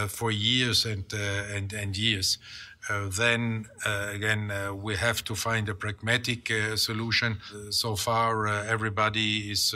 for 0.10 0.30
years 0.30 0.86
and 0.86 1.12
and, 1.12 1.74
and 1.74 1.98
years, 1.98 2.38
uh, 2.89 3.09
then 3.09 3.65
uh, 3.85 4.09
again, 4.11 4.51
uh, 4.51 4.73
we 4.73 4.95
have 4.95 5.23
to 5.23 5.35
find 5.35 5.69
a 5.69 5.75
pragmatic 5.75 6.51
solution. 6.75 7.39
so 7.69 7.95
far, 7.95 8.47
everybody 8.47 9.51
is 9.51 9.75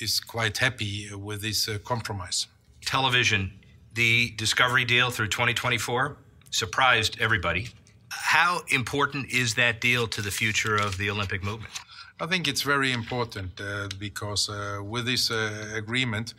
is 0.00 0.20
quite 0.20 0.58
happy 0.58 1.08
with 1.14 1.40
this 1.42 1.68
compromise. 1.84 2.46
Television, 2.84 3.52
the 3.94 4.30
Discovery 4.36 4.84
deal 4.84 5.10
through 5.10 5.28
2024 5.28 6.16
surprised 6.50 7.16
everybody. 7.20 7.68
How 8.10 8.60
important 8.68 9.30
is 9.30 9.54
that 9.54 9.80
deal 9.80 10.06
to 10.08 10.22
the 10.22 10.30
future 10.30 10.76
of 10.76 10.98
the 10.98 11.10
Olympic 11.10 11.42
movement? 11.42 11.72
I 12.20 12.26
think 12.26 12.48
it's 12.48 12.62
very 12.62 12.90
important 12.90 13.60
uh, 13.60 13.88
because 13.96 14.48
uh, 14.48 14.80
with 14.82 15.06
this 15.06 15.30
uh, 15.30 15.72
agreement, 15.76 16.34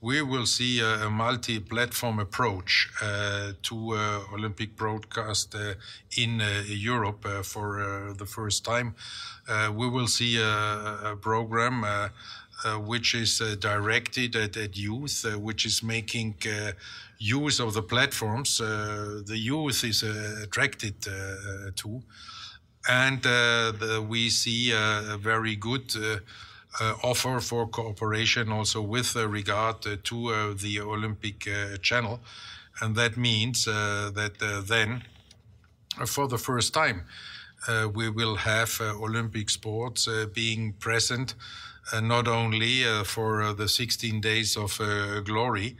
we 0.00 0.22
will 0.22 0.46
see 0.46 0.78
a, 0.78 1.06
a 1.06 1.10
multi-platform 1.10 2.20
approach 2.20 2.88
uh, 3.02 3.52
to 3.64 3.94
uh, 3.94 4.20
Olympic 4.32 4.76
broadcast 4.76 5.56
uh, 5.56 5.74
in 6.16 6.40
Europe 6.68 7.26
for 7.42 8.14
the 8.16 8.26
first 8.26 8.64
time. 8.64 8.94
we 9.72 9.88
will 9.88 10.06
see 10.06 10.38
a, 10.38 11.12
a 11.12 11.16
program. 11.16 11.84
which 12.86 13.14
is 13.14 13.42
directed 13.58 14.36
at, 14.36 14.56
at 14.56 14.76
youth, 14.76 15.26
which 15.36 15.66
is 15.66 15.82
making 15.82 16.34
use 17.18 17.60
of 17.60 17.74
the 17.74 17.82
platforms 17.82 18.58
the 19.32 19.38
youth 19.50 19.84
is 19.84 20.02
attracted 20.44 20.94
to 21.80 22.02
and 22.88 23.24
uh, 23.26 23.72
the, 23.72 24.04
we 24.06 24.28
see 24.30 24.72
a, 24.72 25.16
very 25.18 25.56
good 25.56 25.94
uh, 25.96 26.18
uh, 26.80 26.94
offer 27.02 27.40
for 27.40 27.66
cooperation 27.66 28.50
also 28.50 28.82
with 28.82 29.14
regard 29.16 29.82
to 29.82 30.54
the 30.54 30.80
Olympic 30.80 31.48
Channel. 31.82 32.20
And 32.80 32.96
that 32.96 33.16
means 33.16 33.64
that 33.66 34.64
then, 34.66 35.04
for 36.06 36.26
the 36.26 36.38
first 36.38 36.74
time, 36.74 37.04
uh, 37.66 37.88
we 37.92 38.10
will 38.10 38.36
have 38.36 38.78
uh, 38.80 38.94
Olympic 39.02 39.48
sports 39.48 40.06
uh, 40.06 40.26
being 40.32 40.74
present 40.74 41.34
not 42.02 42.26
only 42.26 42.82
for 43.04 43.52
the 43.52 43.68
16 43.68 44.18
days 44.22 44.56
of 44.56 44.80
glory, 45.22 45.76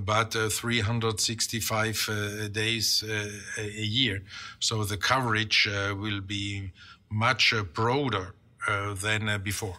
but 0.00 0.34
uh, 0.34 0.48
365 0.48 2.08
uh, 2.08 2.48
days 2.48 3.04
uh, 3.04 3.28
a 3.58 3.82
year. 3.82 4.22
So 4.58 4.84
the 4.84 4.96
coverage 4.96 5.68
will 5.96 6.20
be 6.20 6.72
much 7.10 7.54
broader 7.74 8.34
than 8.66 9.42
before. 9.42 9.76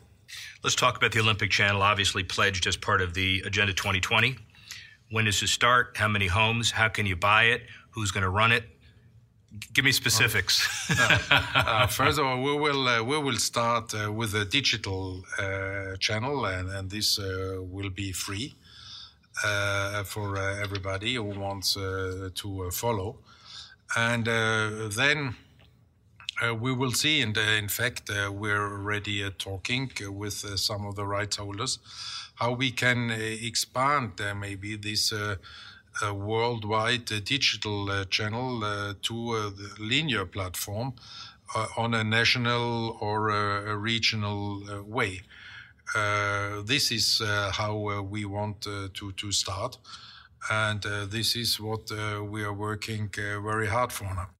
Let's 0.64 0.76
talk 0.76 0.98
about 0.98 1.12
the 1.12 1.20
Olympic 1.20 1.52
Channel, 1.52 1.82
obviously 1.82 2.24
pledged 2.24 2.68
as 2.68 2.78
part 2.78 3.02
of 3.02 3.14
the 3.14 3.44
Agenda 3.46 3.74
2020. 3.74 4.38
When 5.12 5.26
does 5.26 5.42
it 5.44 5.50
start? 5.50 5.98
How 5.98 6.08
many 6.08 6.28
homes? 6.28 6.72
How 6.72 6.90
can 6.90 7.06
you 7.06 7.16
buy 7.16 7.44
it? 7.46 7.64
Who's 7.92 8.12
going 8.12 8.24
to 8.24 8.30
run 8.30 8.52
it? 8.52 8.64
Give 9.74 9.86
me 9.86 9.92
specifics. 9.92 10.68
uh, 11.00 11.20
uh, 11.56 11.88
first 11.88 12.18
of 12.18 12.26
all, 12.26 12.42
we 12.42 12.58
will 12.58 12.88
uh, 12.88 13.04
we 13.04 13.20
will 13.20 13.36
start 13.36 13.94
uh, 13.94 14.12
with 14.12 14.34
a 14.34 14.46
digital 14.46 15.24
uh, 15.38 15.96
channel, 16.00 16.46
and, 16.46 16.70
and 16.70 16.90
this 16.90 17.20
uh, 17.20 17.58
will 17.62 17.92
be 17.92 18.12
free 18.12 18.56
Uh, 19.44 20.04
for 20.04 20.38
uh, 20.38 20.62
everybody 20.62 21.16
who 21.16 21.24
wants 21.24 21.76
uh, 21.76 22.30
to 22.36 22.70
follow. 22.70 23.18
And 23.96 24.26
then 24.26 25.36
we 26.60 26.72
will 26.72 26.92
see. 26.92 27.22
And 27.22 27.36
in 27.38 27.68
fact, 27.68 28.10
we're 28.10 28.72
already 28.74 29.28
talking 29.32 29.92
with 30.02 30.34
some 30.60 30.86
of 30.86 30.96
the 30.96 31.06
rights 31.06 31.38
holders 31.38 31.80
how 32.36 32.52
we 32.52 32.72
can 32.72 33.12
expand 33.12 34.20
maybe 34.36 34.76
this 34.76 35.14
a 36.02 36.14
worldwide 36.14 37.12
uh, 37.12 37.20
digital 37.24 37.90
uh, 37.90 38.06
channel 38.06 38.64
uh, 38.64 38.94
to 39.02 39.52
the 39.52 39.76
linear 39.80 40.26
platform 40.26 40.94
on 41.78 41.94
a 41.94 42.04
national 42.04 42.98
or 43.00 43.30
a, 43.30 43.78
regional 43.78 44.84
way. 44.88 45.22
Uh, 45.96 46.62
this 46.64 46.92
is 46.92 47.22
uh, 47.22 47.52
how 47.52 47.90
uh, 47.90 48.02
we 48.02 48.26
want 48.26 48.62
to, 48.62 48.90
to 48.90 49.32
start. 49.32 49.78
And 50.50 50.82
this 51.10 51.38
is 51.38 51.58
what 51.60 51.90
we 52.30 52.44
are 52.44 52.54
working 52.54 53.10
very 53.16 53.68
hard 53.68 53.94
for 53.94 54.04
now. 54.04 54.33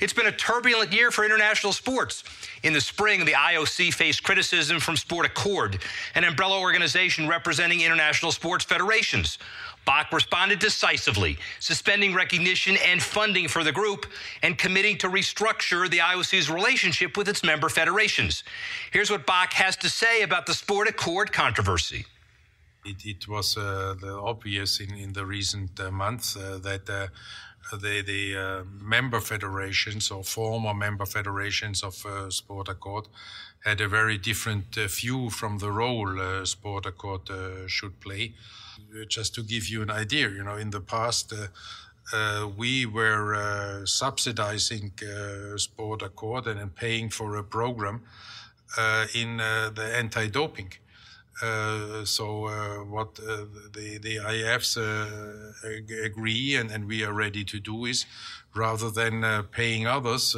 It's 0.00 0.12
been 0.12 0.26
a 0.26 0.32
turbulent 0.32 0.92
year 0.92 1.10
for 1.10 1.24
international 1.24 1.72
sports. 1.72 2.24
In 2.62 2.72
the 2.72 2.80
spring, 2.80 3.24
the 3.24 3.32
IOC 3.32 3.94
faced 3.94 4.22
criticism 4.22 4.80
from 4.80 4.96
Sport 4.96 5.26
Accord, 5.26 5.78
an 6.14 6.24
umbrella 6.24 6.60
organization 6.60 7.28
representing 7.28 7.80
international 7.80 8.32
sports 8.32 8.64
federations. 8.64 9.38
Bach 9.84 10.10
responded 10.12 10.58
decisively, 10.58 11.36
suspending 11.60 12.14
recognition 12.14 12.76
and 12.86 13.02
funding 13.02 13.48
for 13.48 13.62
the 13.62 13.72
group 13.72 14.06
and 14.42 14.56
committing 14.56 14.96
to 14.98 15.08
restructure 15.08 15.90
the 15.90 15.98
IOC's 15.98 16.50
relationship 16.50 17.16
with 17.16 17.28
its 17.28 17.44
member 17.44 17.68
federations. 17.68 18.44
Here's 18.92 19.10
what 19.10 19.26
Bach 19.26 19.52
has 19.52 19.76
to 19.76 19.90
say 19.90 20.22
about 20.22 20.46
the 20.46 20.52
SportAccord 20.52 21.32
controversy. 21.32 22.06
It, 22.84 23.04
it 23.06 23.28
was 23.28 23.56
uh, 23.56 23.94
obvious 24.22 24.80
in, 24.80 24.94
in 24.94 25.12
the 25.12 25.24
recent 25.24 25.80
uh, 25.80 25.90
months 25.90 26.36
uh, 26.36 26.58
that 26.62 26.88
uh, 26.88 27.06
the, 27.72 28.02
the 28.02 28.36
uh, 28.36 28.64
member 28.80 29.20
federations 29.20 30.10
or 30.10 30.22
former 30.22 30.74
member 30.74 31.06
federations 31.06 31.82
of 31.82 32.04
uh, 32.06 32.28
SportAccord 32.28 33.06
had 33.64 33.80
a 33.80 33.88
very 33.88 34.18
different 34.18 34.74
view 34.74 35.30
from 35.30 35.58
the 35.58 35.72
role 35.72 36.06
SportAccord 36.06 37.68
should 37.68 37.98
play 38.00 38.34
just 39.08 39.34
to 39.34 39.42
give 39.42 39.68
you 39.68 39.82
an 39.82 39.90
idea, 39.90 40.28
you 40.28 40.42
know, 40.42 40.56
in 40.56 40.70
the 40.70 40.80
past, 40.80 41.32
uh, 41.32 41.46
uh, 42.12 42.48
we 42.56 42.86
were 42.86 43.34
uh, 43.34 43.86
subsidizing 43.86 44.92
uh, 45.02 45.56
SportAccord 45.56 46.46
and 46.46 46.74
paying 46.74 47.08
for 47.08 47.36
a 47.36 47.44
program 47.44 48.02
uh, 48.76 49.06
in 49.14 49.40
uh, 49.40 49.70
the 49.74 49.84
anti-doping. 49.96 50.72
Uh, 51.42 52.04
so 52.04 52.46
uh, 52.46 52.84
what 52.84 53.18
uh, 53.18 53.44
the 53.72 53.98
the 53.98 54.16
IFs 54.18 54.76
agree 56.04 56.56
and, 56.56 56.70
and 56.70 56.86
we 56.86 57.04
are 57.04 57.12
ready 57.12 57.44
to 57.44 57.58
do 57.58 57.84
is, 57.84 58.06
rather 58.54 58.90
than 58.90 59.44
paying 59.50 59.86
others. 59.86 60.36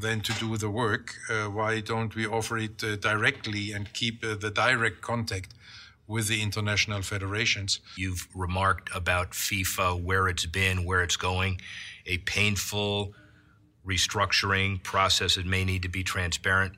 then 0.00 0.20
to 0.20 0.32
do 0.34 0.56
the 0.58 0.68
work, 0.68 1.14
why 1.52 1.80
don't 1.80 2.14
we 2.14 2.26
offer 2.26 2.58
it 2.58 2.76
directly 3.00 3.72
and 3.72 3.92
keep 3.94 4.20
the 4.20 4.50
direct 4.50 5.00
contact 5.00 5.54
with 6.06 6.26
the 6.28 6.42
international 6.42 7.02
federations. 7.02 7.80
You've 7.96 8.26
remarked 8.34 8.90
about 8.94 9.32
FIFA, 9.32 10.02
where 10.02 10.26
it's 10.28 10.46
been, 10.46 10.84
where 10.84 11.02
it's 11.02 11.16
going, 11.16 11.60
a 12.06 12.18
painful 12.18 13.14
restructuring 13.86 14.82
process 14.82 15.36
that 15.36 15.46
may 15.46 15.64
need 15.64 15.82
to 15.82 15.88
be 15.88 16.02
transparent. 16.02 16.74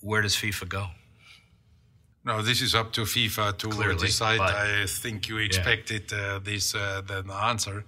Where 0.00 0.22
does 0.22 0.36
FIFA 0.36 0.68
go? 0.68 0.86
No, 2.24 2.40
this 2.40 2.62
is 2.62 2.74
up 2.74 2.92
to 2.92 3.02
FIFA 3.02 3.58
to 3.58 3.68
Clearly, 3.68 4.06
decide. 4.06 4.40
I 4.40 4.86
think 4.86 5.28
you 5.28 5.36
expected 5.38 6.10
yeah. 6.10 6.18
uh, 6.18 6.38
this 6.38 6.74
uh, 6.74 7.02
the 7.06 7.22
answer. 7.32 7.84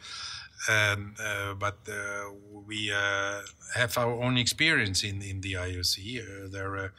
Um, 0.69 1.15
uh, 1.23 1.55
but 1.55 1.79
uh, 1.89 2.31
we 2.67 2.91
uh, 2.93 3.41
have 3.75 3.97
our 3.99 4.13
own 4.23 4.37
experience 4.37 5.05
in, 5.05 5.23
in 5.23 5.41
the 5.41 5.55
IOC. 5.55 6.19
Uh, 6.19 6.49
there, 6.49 6.93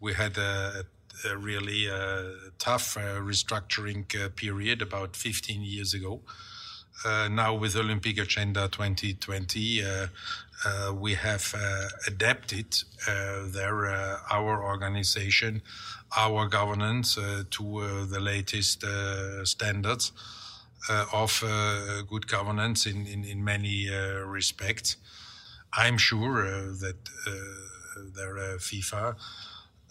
we 0.00 0.14
had 0.14 0.38
a, 0.38 0.84
a 1.28 1.36
really 1.36 1.90
uh, 1.90 2.24
tough 2.58 2.96
uh, 2.96 3.18
restructuring 3.20 4.04
uh, 4.14 4.28
period 4.30 4.82
about 4.82 5.16
15 5.16 5.62
years 5.62 5.94
ago. 5.94 6.20
now 7.04 7.54
with 7.54 7.76
Olympic 7.76 8.18
Agenda 8.18 8.68
2020, 8.68 9.82
we 10.94 11.14
have 11.14 11.54
adapted 12.06 12.82
their 13.06 13.86
our 14.30 14.62
organization, 14.62 15.62
our 16.16 16.46
governance 16.46 17.14
to 17.14 18.06
the 18.06 18.20
latest 18.20 18.84
standards. 19.44 20.12
Uh, 20.88 21.04
of 21.12 21.42
uh, 21.44 22.00
good 22.02 22.26
governance 22.28 22.86
in, 22.86 23.04
in, 23.06 23.22
in 23.24 23.44
many 23.44 23.90
uh, 23.90 24.20
respects. 24.20 24.96
I'm 25.74 25.98
sure 25.98 26.44
that 26.44 26.96
their 28.14 28.36
FIFA 28.58 29.16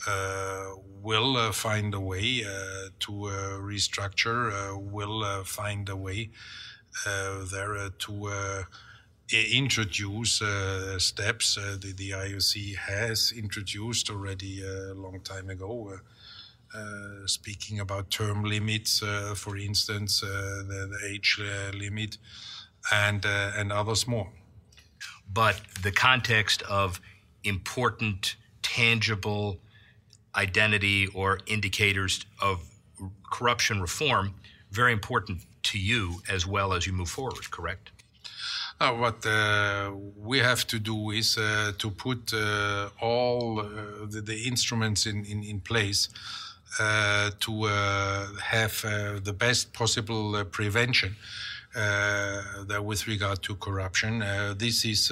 uh, 0.07 0.65
will 1.01 1.37
uh, 1.37 1.51
find 1.51 1.93
a 1.93 1.99
way 1.99 2.43
uh, 2.45 2.89
to 2.99 3.11
restructure, 3.61 4.75
will 4.91 5.43
find 5.43 5.89
a 5.89 5.95
way 5.95 6.29
there 7.05 7.89
to 7.89 8.65
Uh, 9.33 9.37
introduce 9.51 10.41
uh, 10.41 10.97
steps 10.97 11.57
uh, 11.57 11.75
the, 11.81 11.91
the, 11.91 12.11
IOC 12.11 12.77
has 12.77 13.33
introduced 13.35 14.09
already 14.09 14.63
a 14.63 14.93
long 14.93 15.19
time 15.19 15.49
ago. 15.49 15.91
Uh, 15.93 16.77
uh, 16.77 17.27
speaking 17.27 17.81
about 17.81 18.09
term 18.09 18.45
limits, 18.45 19.03
for 19.35 19.57
instance, 19.57 20.21
the, 20.21 20.87
the, 20.89 21.09
age 21.09 21.41
limit, 21.73 22.17
and 22.93 23.25
and 23.25 23.73
others 23.73 24.07
more. 24.07 24.31
But 25.33 25.59
the 25.81 25.91
context 25.91 26.61
of 26.63 27.01
important, 27.43 28.37
tangible 28.61 29.59
identity 30.35 31.07
or 31.07 31.39
indicators 31.47 32.25
of 32.41 32.61
corruption 33.29 33.81
reform 33.81 34.35
very 34.71 34.93
important 34.93 35.41
to 35.63 35.79
you 35.79 36.21
as 36.29 36.45
well 36.47 36.71
as 36.71 36.87
you 36.87 36.93
move 36.93 37.09
forward, 37.09 37.51
correct? 37.51 37.91
Uh, 38.79 38.91
what 38.93 39.25
uh, 39.25 39.91
we 40.15 40.37
have 40.37 40.67
to 40.67 40.77
do 40.77 41.09
is 41.09 41.35
uh, 41.39 41.71
to 41.79 41.89
put 41.89 42.31
uh, 42.31 42.89
all 43.01 43.59
uh, 43.59 43.65
the, 44.07 44.21
the, 44.21 44.43
instruments 44.43 45.07
in, 45.07 45.25
in, 45.25 45.41
in 45.43 45.59
place 45.59 46.09
uh, 46.79 47.31
to 47.39 47.63
have 48.43 48.81
the 49.23 49.33
best 49.35 49.73
possible 49.73 50.43
prevention 50.45 51.15
with 52.83 53.07
regard 53.07 53.41
to 53.41 53.55
corruption. 53.55 54.19
this 54.57 54.85
is 54.85 55.11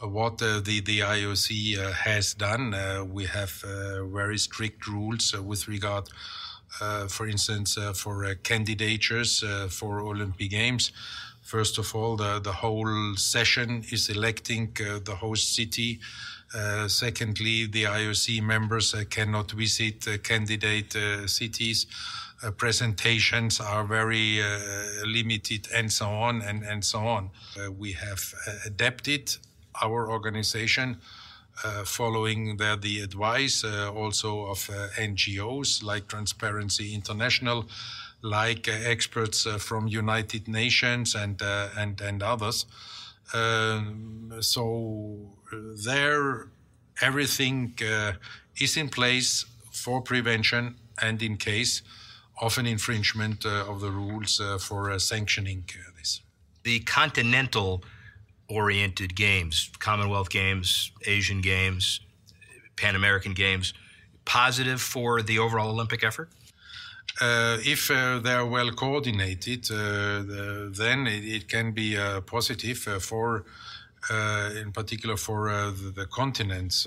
what 0.00 0.40
uh, 0.42 0.60
the, 0.60 0.80
the 0.80 1.00
IOC 1.00 1.78
uh, 1.78 1.92
has 1.92 2.34
done. 2.34 2.74
Uh, 2.74 3.04
we 3.04 3.24
have 3.24 3.50
very 4.12 4.38
strict 4.38 4.86
rules 4.86 5.34
with 5.36 5.66
regard, 5.68 6.08
for 7.08 7.26
instance, 7.26 7.78
for 7.94 8.34
candidatures 8.36 9.42
for 9.70 10.00
Olympic 10.00 10.50
Games. 10.50 10.92
First 11.46 11.78
of 11.78 11.94
all, 11.94 12.16
the, 12.16 12.40
the 12.40 12.52
whole 12.52 13.14
session 13.16 13.84
is 13.92 14.08
electing 14.08 14.72
the 14.74 15.14
host 15.14 15.54
city. 15.54 16.00
Uh, 16.52 16.88
secondly, 16.88 17.66
the 17.66 17.84
IOC 17.84 18.42
members 18.42 18.94
uh, 18.94 19.04
cannot 19.08 19.52
visit 19.52 20.08
uh, 20.08 20.18
candidate 20.18 20.96
cities. 21.26 21.86
presentations 22.56 23.60
are 23.60 23.84
very 23.84 24.42
limited, 25.06 25.68
and 25.74 25.90
so 25.90 26.06
on 26.06 26.42
and, 26.42 26.62
and 26.62 26.84
so 26.84 26.98
on. 26.98 27.30
we 27.78 27.92
have 27.92 28.34
adapted 28.66 29.36
our 29.82 30.10
organization, 30.10 30.98
uh, 31.64 31.84
following 31.84 32.56
the, 32.58 32.78
the 32.80 33.00
advice 33.00 33.64
uh, 33.64 33.90
also 33.92 34.46
of 34.46 34.68
uh, 34.70 34.88
NGOs 34.98 35.82
like 35.82 36.06
Transparency 36.06 36.94
International, 36.94 37.66
like 38.26 38.68
uh, 38.68 38.72
experts 38.72 39.46
uh, 39.46 39.58
from 39.58 39.88
United 39.88 40.48
Nations 40.48 41.14
and 41.14 41.40
uh, 41.40 41.68
and 41.76 42.00
and 42.00 42.22
others. 42.22 42.66
Um, 43.34 44.32
so 44.40 45.18
there, 45.84 46.48
everything 47.02 47.74
is 48.60 48.76
in 48.76 48.88
place 48.88 49.44
for 49.72 50.00
prevention 50.00 50.76
and 51.02 51.20
in 51.22 51.36
case 51.36 51.82
of 52.40 52.56
an 52.58 52.66
infringement 52.66 53.44
of 53.44 53.80
the 53.80 53.90
rules 53.90 54.40
for 54.60 54.96
sanctioning 54.98 55.64
this. 55.96 56.20
The 56.62 56.80
continental 56.80 57.82
oriented 58.48 59.16
games, 59.16 59.70
Commonwealth 59.80 60.30
Games, 60.30 60.92
Asian 61.06 61.40
Games, 61.40 62.00
Pan 62.76 62.94
American 62.94 63.34
Games, 63.34 63.74
positive 64.24 64.80
for 64.80 65.22
the 65.22 65.38
overall 65.38 65.70
Olympic 65.70 66.04
effort? 66.04 66.28
Uh, 67.20 67.56
if 67.64 67.90
uh, 67.90 68.18
they 68.18 68.32
are 68.32 68.44
well 68.44 68.70
coordinated, 68.72 69.70
uh, 69.70 69.74
the, 69.74 70.72
then 70.76 71.06
it, 71.06 71.24
it, 71.24 71.48
can 71.48 71.72
be 71.72 71.96
positive 72.26 72.78
for 72.78 73.44
in 74.60 74.70
particular 74.72 75.16
for 75.16 75.48
the, 75.48 75.92
the, 75.96 76.06
continents 76.06 76.86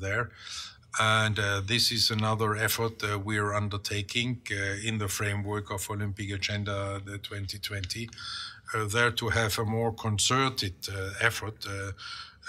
there. 0.00 0.30
And 1.00 1.38
uh, 1.38 1.62
this 1.64 1.92
is 1.92 2.10
another 2.10 2.56
effort 2.56 3.02
uh, 3.04 3.18
we 3.18 3.38
are 3.38 3.54
undertaking 3.54 4.40
uh, 4.50 4.76
in 4.84 4.98
the 4.98 5.08
framework 5.08 5.70
of 5.70 5.88
Olympic 5.90 6.30
Agenda 6.30 7.00
2020, 7.06 8.08
there 8.88 9.10
to 9.12 9.28
have 9.28 9.58
a 9.58 9.64
more 9.64 9.92
concerted 9.92 10.74
effort 11.20 11.66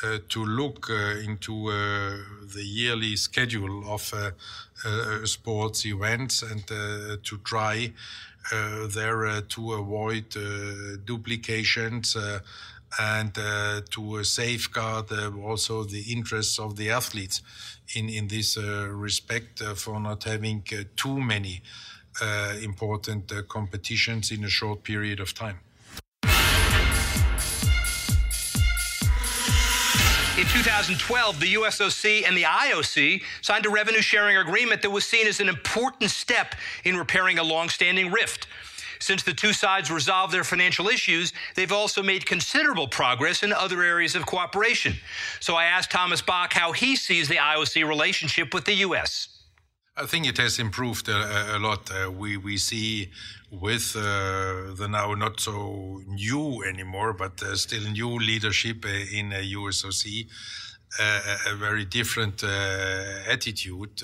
Uh, 0.01 0.17
to 0.29 0.45
look 0.45 0.89
uh, 0.89 1.19
into 1.27 1.67
uh, 1.67 2.15
the 2.53 2.63
yearly 2.63 3.17
schedule 3.17 3.83
of 3.93 4.13
sports 5.25 5.85
events 5.85 6.41
and 6.41 6.65
to 6.67 7.37
try 7.43 7.91
there 8.95 9.41
to 9.41 9.73
avoid 9.73 10.29
duplications 11.05 12.15
and 12.97 13.37
uh, 13.37 13.81
to 13.89 14.23
safeguard 14.23 15.11
uh, 15.11 15.31
also 15.43 15.83
the 15.83 16.01
interests 16.11 16.57
of 16.59 16.75
the 16.75 16.89
athletes 16.89 17.41
in, 17.95 18.09
in 18.09 18.27
this 18.27 18.57
uh, 18.57 18.87
respect 18.89 19.61
uh, 19.61 19.75
for 19.75 19.99
not 19.99 20.23
having 20.23 20.63
uh, 20.73 20.83
too 20.95 21.19
many 21.19 21.61
important 22.61 23.31
competitions 23.47 24.29
in 24.29 24.43
a 24.43 24.49
short 24.49 24.83
period 24.83 25.21
of 25.21 25.33
time. 25.33 25.57
In 30.39 30.45
2012, 30.45 31.41
the 31.41 31.55
USOC 31.55 32.25
and 32.25 32.37
the 32.37 32.43
IOC 32.43 33.21
signed 33.41 33.65
a 33.65 33.69
revenue 33.69 33.99
sharing 33.99 34.37
agreement 34.37 34.81
that 34.83 34.89
was 34.89 35.03
seen 35.03 35.27
as 35.27 35.41
an 35.41 35.49
important 35.49 36.11
step 36.11 36.55
in 36.85 36.95
repairing 36.95 37.39
a 37.39 37.43
long-standing 37.43 38.09
rift. 38.09 38.47
Since 38.99 39.23
the 39.23 39.33
two 39.33 39.51
sides 39.51 39.91
resolved 39.91 40.33
their 40.33 40.45
financial 40.45 40.87
issues, 40.87 41.33
they've 41.55 41.73
also 41.73 42.01
made 42.01 42.25
considerable 42.25 42.87
progress 42.87 43.43
in 43.43 43.51
other 43.51 43.83
areas 43.83 44.15
of 44.15 44.25
cooperation. 44.25 44.93
So 45.41 45.55
I 45.55 45.65
asked 45.65 45.91
Thomas 45.91 46.21
Bach 46.21 46.53
how 46.53 46.71
he 46.71 46.95
sees 46.95 47.27
the 47.27 47.35
IOC 47.35 47.85
relationship 47.85 48.53
with 48.53 48.63
the 48.63 48.75
U.S. 48.75 49.38
I 49.99 50.05
think 50.05 50.27
it 50.27 50.37
has 50.37 50.59
improved 50.59 51.09
a, 51.09 51.57
a 51.57 51.59
lot. 51.59 51.91
Uh, 51.91 52.09
we 52.09 52.37
we 52.37 52.55
see 52.55 53.09
with 53.51 53.95
uh, 53.97 54.73
the 54.73 54.87
now 54.89 55.13
not 55.13 55.41
so 55.41 56.01
new 56.07 56.63
anymore, 56.63 57.11
but 57.11 57.43
uh, 57.43 57.55
still 57.55 57.83
new 57.91 58.17
leadership 58.17 58.85
uh, 58.85 59.17
in 59.17 59.31
USOC, 59.31 60.27
uh, 60.99 61.37
a 61.47 61.55
very 61.55 61.83
different 61.83 62.43
uh, 62.45 62.47
attitude. 63.27 64.01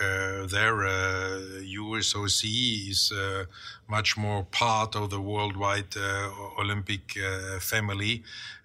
Uh, 0.00 0.44
their 0.46 0.86
uh, 0.86 1.38
USOC 1.62 2.90
is 2.90 3.12
uh, 3.12 3.44
much 3.88 4.16
more 4.16 4.44
part 4.44 4.96
of 4.96 5.10
the 5.10 5.20
worldwide 5.20 5.96
uh, 5.96 6.30
Olympic 6.58 7.16
uh, 7.16 7.60
family. 7.60 8.24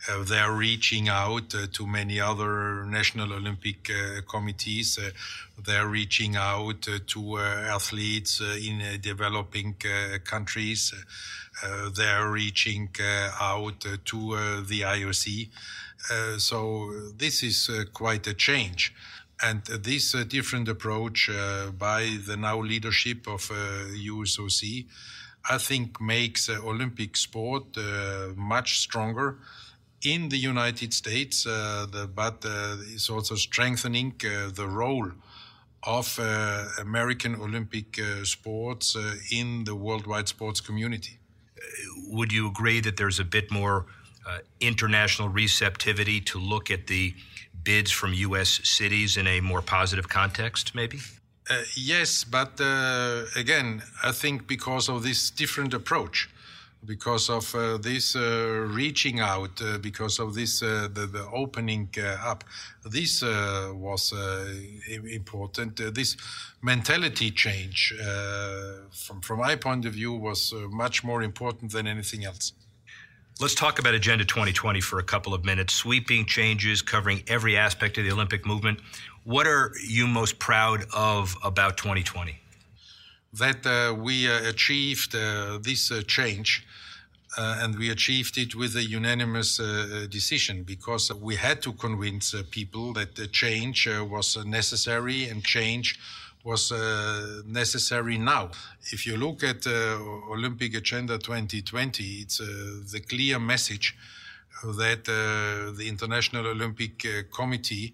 Uh, 0.10 0.24
they're 0.24 0.52
reaching 0.52 1.08
out 1.08 1.50
to 1.50 1.86
many 1.86 2.20
other 2.20 2.84
national 2.86 3.32
Olympic 3.34 3.92
committees. 4.28 4.98
they're 5.66 5.88
reaching 5.88 6.36
out 6.36 6.88
to 7.06 7.38
athletes 7.38 8.42
in 8.42 8.82
developing 9.02 9.76
countries. 10.24 10.94
they're 11.96 12.30
reaching 12.32 12.90
out 13.40 13.82
to 13.82 14.64
the 14.66 14.82
IOC. 14.82 15.50
so 16.40 16.90
this 17.18 17.44
is 17.44 17.70
quite 17.94 18.26
a 18.26 18.34
change. 18.34 18.94
And 19.42 19.64
this 19.66 20.14
uh, 20.14 20.26
different 20.26 20.68
approach 20.68 21.30
uh, 21.30 21.72
by 21.72 22.18
the 22.28 22.36
now 22.36 22.60
leadership 22.60 23.28
of 23.28 23.42
USOC, 23.42 24.86
uh, 24.86 24.88
I 25.50 25.58
think, 25.58 26.02
makes 26.02 26.50
Olympic 26.50 27.16
sport 27.16 27.78
much 28.36 28.80
stronger 28.80 29.38
in 30.04 30.30
the 30.30 30.38
United 30.38 30.94
States, 30.94 31.44
the, 31.44 32.10
but 32.14 32.44
is 32.94 33.10
also 33.10 33.36
strengthening 33.36 34.16
the 34.20 34.68
role 34.68 35.12
of 35.84 36.20
uh, 36.20 36.66
American 36.80 37.36
Olympic 37.36 38.00
uh, 38.00 38.24
sports 38.24 38.96
uh, 38.96 39.16
in 39.32 39.64
the 39.64 39.76
worldwide 39.76 40.28
sports 40.28 40.60
community. 40.60 41.20
Would 42.08 42.34
you 42.34 42.48
agree 42.48 42.82
that 42.82 42.98
there's 42.98 43.20
a 43.20 43.24
bit 43.24 43.52
more 43.52 43.86
international 44.60 45.28
receptivity 45.28 46.22
to 46.22 46.38
look 46.38 46.70
at 46.70 46.86
the 46.86 47.16
bids 47.64 47.92
from 47.92 48.14
U.S. 48.14 48.62
cities 48.64 49.18
in 49.18 49.28
a 49.28 49.42
more 49.42 49.62
positive 49.62 50.10
context, 50.10 50.76
maybe? 50.76 51.00
Uh, 51.50 51.64
yes, 51.76 52.24
but 52.24 52.62
uh, 52.62 53.24
again, 53.36 53.82
I 54.04 54.12
think 54.12 54.48
because 54.48 54.88
of 54.88 55.02
this 55.02 55.32
different 55.32 55.74
approach, 55.74 56.30
because 56.86 57.30
of 57.30 57.54
uh, 57.56 57.78
this 57.78 58.16
uh, 58.16 58.66
reaching 58.68 59.20
out, 59.20 59.62
uh, 59.62 59.80
because 59.80 60.20
of 60.20 60.36
this 60.36 60.62
uh, 60.62 60.88
the, 60.94 61.08
the, 61.08 61.28
opening 61.34 61.90
up, 62.24 62.44
this 62.86 63.22
was 63.24 64.14
important. 65.12 65.76
this 65.94 66.16
mentality 66.62 67.32
change, 67.32 67.94
from 68.92 69.22
from 69.22 69.40
my 69.40 69.56
point 69.56 69.86
of 69.86 69.94
view, 69.94 70.14
was 70.14 70.54
much 70.70 71.04
more 71.04 71.22
important 71.24 71.72
than 71.72 71.88
anything 71.88 72.26
else. 72.26 72.54
Let's 73.42 73.56
talk 73.56 73.80
about 73.80 73.94
Agenda 73.94 74.26
2020 74.26 74.82
for 74.82 75.00
a 75.00 75.04
couple 75.04 75.34
of 75.34 75.46
minutes. 75.46 75.74
Sweeping 75.74 76.26
changes 76.26 76.82
covering 76.82 77.24
every 77.26 77.56
aspect 77.56 77.98
of 77.98 78.04
the 78.04 78.12
Olympic 78.12 78.46
movement. 78.46 78.82
What 79.24 79.48
are 79.48 79.72
you 79.82 80.08
most 80.08 80.40
proud 80.40 80.84
of 80.94 81.38
about 81.42 81.78
2020? 81.78 82.38
That 83.32 83.66
uh, 83.66 83.96
we 83.96 84.30
uh, 84.30 84.50
achieved 84.50 85.16
uh, 85.16 85.58
this 85.62 85.90
uh, 85.90 86.02
change. 86.06 86.68
Uh, 87.38 87.60
and 87.62 87.80
we 87.80 87.90
achieved 87.90 88.38
it 88.38 88.56
with 88.56 88.76
a 88.76 88.84
unanimous 88.84 89.58
uh, 89.58 90.06
decision 90.10 90.64
because 90.64 91.10
we 91.14 91.38
had 91.38 91.62
to 91.62 91.72
convince 91.72 92.36
people 92.52 92.92
that 92.92 93.16
the 93.16 93.28
change 93.28 93.88
was 93.88 94.36
necessary 94.46 95.30
and 95.30 95.46
change 95.46 95.98
was 96.50 96.72
uh, 96.72 97.44
necessary 97.46 98.18
now. 98.18 98.50
If 98.92 99.06
you 99.06 99.18
look 99.18 99.44
at 99.44 99.68
uh, 99.68 99.72
Olympic 100.36 100.74
Agenda 100.74 101.20
2020, 101.20 102.04
it's 102.24 102.42
uh, 102.42 102.46
the 102.92 103.02
clear 103.02 103.38
message 103.40 103.96
that 104.64 105.08
uh, 105.08 105.78
the 105.78 105.88
International 105.88 106.48
Olympic 106.48 107.06
uh, 107.06 107.10
Committee 107.32 107.94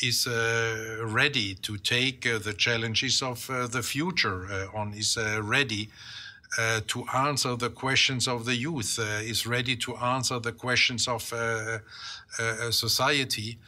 is 0.00 0.28
uh, 0.28 1.02
ready 1.02 1.54
to 1.56 1.76
take 1.78 2.20
the 2.22 2.54
challenges 2.56 3.22
of 3.22 3.44
the 3.72 3.82
future 3.82 4.38
on, 4.74 4.92
is 4.94 5.18
ready 5.40 5.88
to 6.86 7.04
answer 7.14 7.56
the 7.56 7.70
questions 7.70 8.28
of 8.28 8.44
the 8.44 8.54
youth, 8.54 8.98
is 9.32 9.46
ready 9.46 9.74
to 9.76 9.96
answer 9.96 10.38
the 10.38 10.52
questions 10.52 11.08
of 11.08 11.22
society 12.70 13.58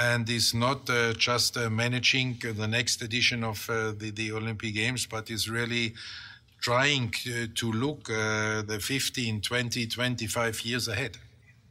and 0.00 0.28
is 0.28 0.54
not 0.54 0.88
uh, 0.90 1.12
just 1.14 1.56
uh, 1.56 1.70
managing 1.70 2.40
the 2.56 2.66
next 2.66 3.02
edition 3.02 3.44
of 3.44 3.68
uh, 3.70 3.92
the, 3.96 4.10
the, 4.10 4.32
Olympic 4.32 4.74
Games, 4.74 5.06
but 5.06 5.30
is 5.30 5.48
really 5.48 5.94
trying 6.60 7.12
uh, 7.28 7.46
to 7.54 7.72
look 7.72 8.10
uh, 8.10 8.62
the 8.62 8.78
15, 8.80 9.40
20, 9.40 9.86
25 9.86 10.60
years 10.62 10.88
ahead. 10.88 11.16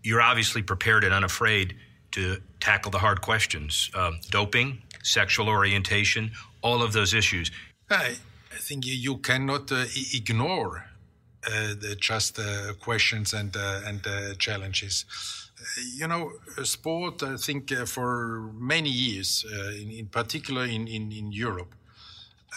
You're 0.03 0.21
obviously 0.21 0.61
prepared 0.61 1.03
and 1.03 1.13
unafraid 1.13 1.75
to 2.11 2.41
tackle 2.59 2.91
the 2.91 2.99
hard 2.99 3.21
questions 3.21 3.89
um, 3.95 4.19
doping, 4.29 4.81
sexual 5.03 5.49
orientation, 5.49 6.31
all 6.61 6.81
of 6.81 6.93
those 6.93 7.13
issues. 7.13 7.51
I, 7.89 8.15
I 8.51 8.57
think 8.57 8.85
you, 8.85 8.93
you 8.93 9.17
cannot 9.17 9.71
uh, 9.71 9.85
ignore 10.13 10.85
the 11.45 11.97
just 11.99 12.39
questions 12.79 13.33
and, 13.33 13.53
and 13.57 14.07
challenges 14.39 15.03
you 15.95 16.07
know, 16.07 16.31
sport, 16.63 17.23
I 17.23 17.37
think, 17.37 17.71
uh, 17.71 17.85
for 17.85 18.51
many 18.53 18.89
years, 18.89 19.45
uh, 19.51 19.71
in, 19.71 19.91
in, 19.91 20.05
particular 20.07 20.65
in, 20.65 20.87
in, 20.87 21.11
in 21.11 21.31
Europe, 21.31 21.75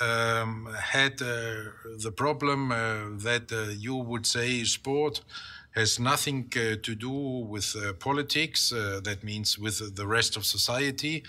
um, 0.00 0.68
had 0.80 1.22
uh, 1.22 1.70
the 1.98 2.12
problem 2.14 2.70
uh, 2.70 2.76
that 3.18 3.50
uh, 3.52 3.70
you 3.70 3.96
would 3.96 4.26
say 4.26 4.64
sport 4.64 5.22
has 5.74 5.98
nothing 5.98 6.50
uh, 6.56 6.76
to 6.82 6.94
do 6.94 7.10
with 7.10 7.76
politics, 7.98 8.70
that 8.70 9.18
means 9.22 9.58
with 9.58 9.94
the 9.94 10.06
rest 10.06 10.36
of 10.36 10.46
society. 10.46 11.22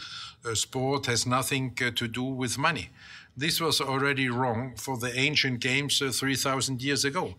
sport 0.54 1.06
has 1.06 1.26
nothing 1.26 1.76
to 1.76 2.08
do 2.08 2.24
with 2.24 2.58
money. 2.58 2.90
This 3.36 3.60
was 3.60 3.82
already 3.82 4.30
wrong 4.30 4.76
for 4.78 4.98
the 4.98 5.14
ancient 5.20 5.60
games 5.60 6.00
3,000 6.00 6.82
years 6.82 7.04
ago. 7.04 7.36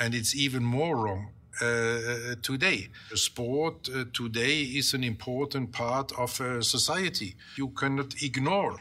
And 0.00 0.14
it's 0.14 0.34
even 0.34 0.64
more 0.64 0.96
wrong 0.96 1.28
uh, 1.60 2.34
today. 2.42 2.88
Sport 3.14 3.88
uh, 3.88 4.04
today 4.12 4.62
is 4.62 4.94
an 4.94 5.04
important 5.04 5.72
part 5.72 6.12
of 6.18 6.40
uh, 6.40 6.62
society. 6.62 7.34
You 7.56 7.68
cannot 7.68 8.22
ignore 8.22 8.80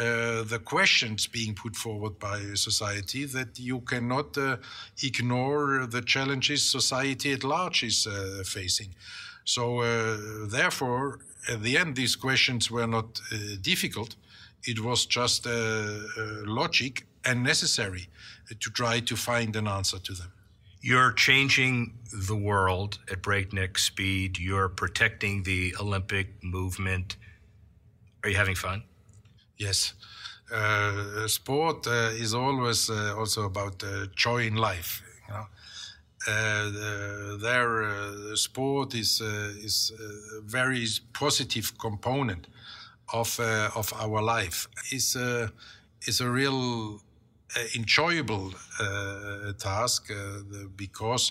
uh, 0.00 0.42
the 0.42 0.60
questions 0.64 1.28
being 1.28 1.54
put 1.54 1.76
forward 1.76 2.18
by 2.18 2.40
society, 2.54 3.26
that 3.26 3.60
you 3.60 3.80
cannot 3.80 4.36
uh, 4.36 4.56
ignore 5.02 5.86
the 5.86 6.02
challenges 6.02 6.68
society 6.68 7.32
at 7.32 7.44
large 7.44 7.84
is 7.84 8.06
uh, 8.06 8.42
facing. 8.44 8.94
So, 9.44 9.82
therefore, 10.46 11.20
at 11.52 11.62
the 11.62 11.76
end, 11.76 11.96
these 11.96 12.16
questions 12.16 12.70
were 12.70 12.86
not 12.86 13.20
difficult. 13.60 14.16
It 14.64 14.80
was 14.80 15.04
just 15.04 15.46
logic 16.46 17.06
and 17.26 17.42
necessary 17.42 18.08
to 18.48 18.70
try 18.70 19.00
to 19.00 19.16
find 19.16 19.54
an 19.54 19.68
answer 19.68 19.98
to 19.98 20.12
them. 20.14 20.32
You're 20.84 21.12
changing 21.12 21.94
the 22.12 22.36
world 22.36 22.98
at 23.10 23.22
breakneck 23.22 23.78
speed. 23.78 24.38
You're 24.38 24.68
protecting 24.68 25.44
the 25.44 25.74
Olympic 25.80 26.44
movement. 26.44 27.16
Are 28.22 28.28
you 28.28 28.36
having 28.36 28.54
fun? 28.54 28.82
Yes. 29.56 29.94
Uh, 30.52 31.26
sport 31.26 31.86
uh, 31.86 32.10
is 32.12 32.34
always 32.34 32.90
uh, 32.90 33.14
also 33.16 33.44
about 33.44 33.82
uh, 33.82 34.08
joy 34.14 34.42
in 34.42 34.56
life. 34.56 35.02
You 35.26 35.34
know, 35.34 35.46
uh, 36.28 37.36
their 37.38 37.84
uh, 37.84 38.36
sport 38.36 38.94
is 38.94 39.22
is 39.22 39.90
a 39.98 40.42
very 40.42 40.86
positive 41.14 41.78
component 41.78 42.46
of 43.10 43.40
of 43.74 43.90
our 43.94 44.20
life. 44.20 44.68
is 44.92 45.16
is 46.06 46.20
a 46.20 46.28
real 46.28 47.00
Uh, 47.56 47.60
enjoyable 47.76 48.52
uh, 48.80 49.52
task 49.58 50.10
uh, 50.10 50.40
because 50.74 51.30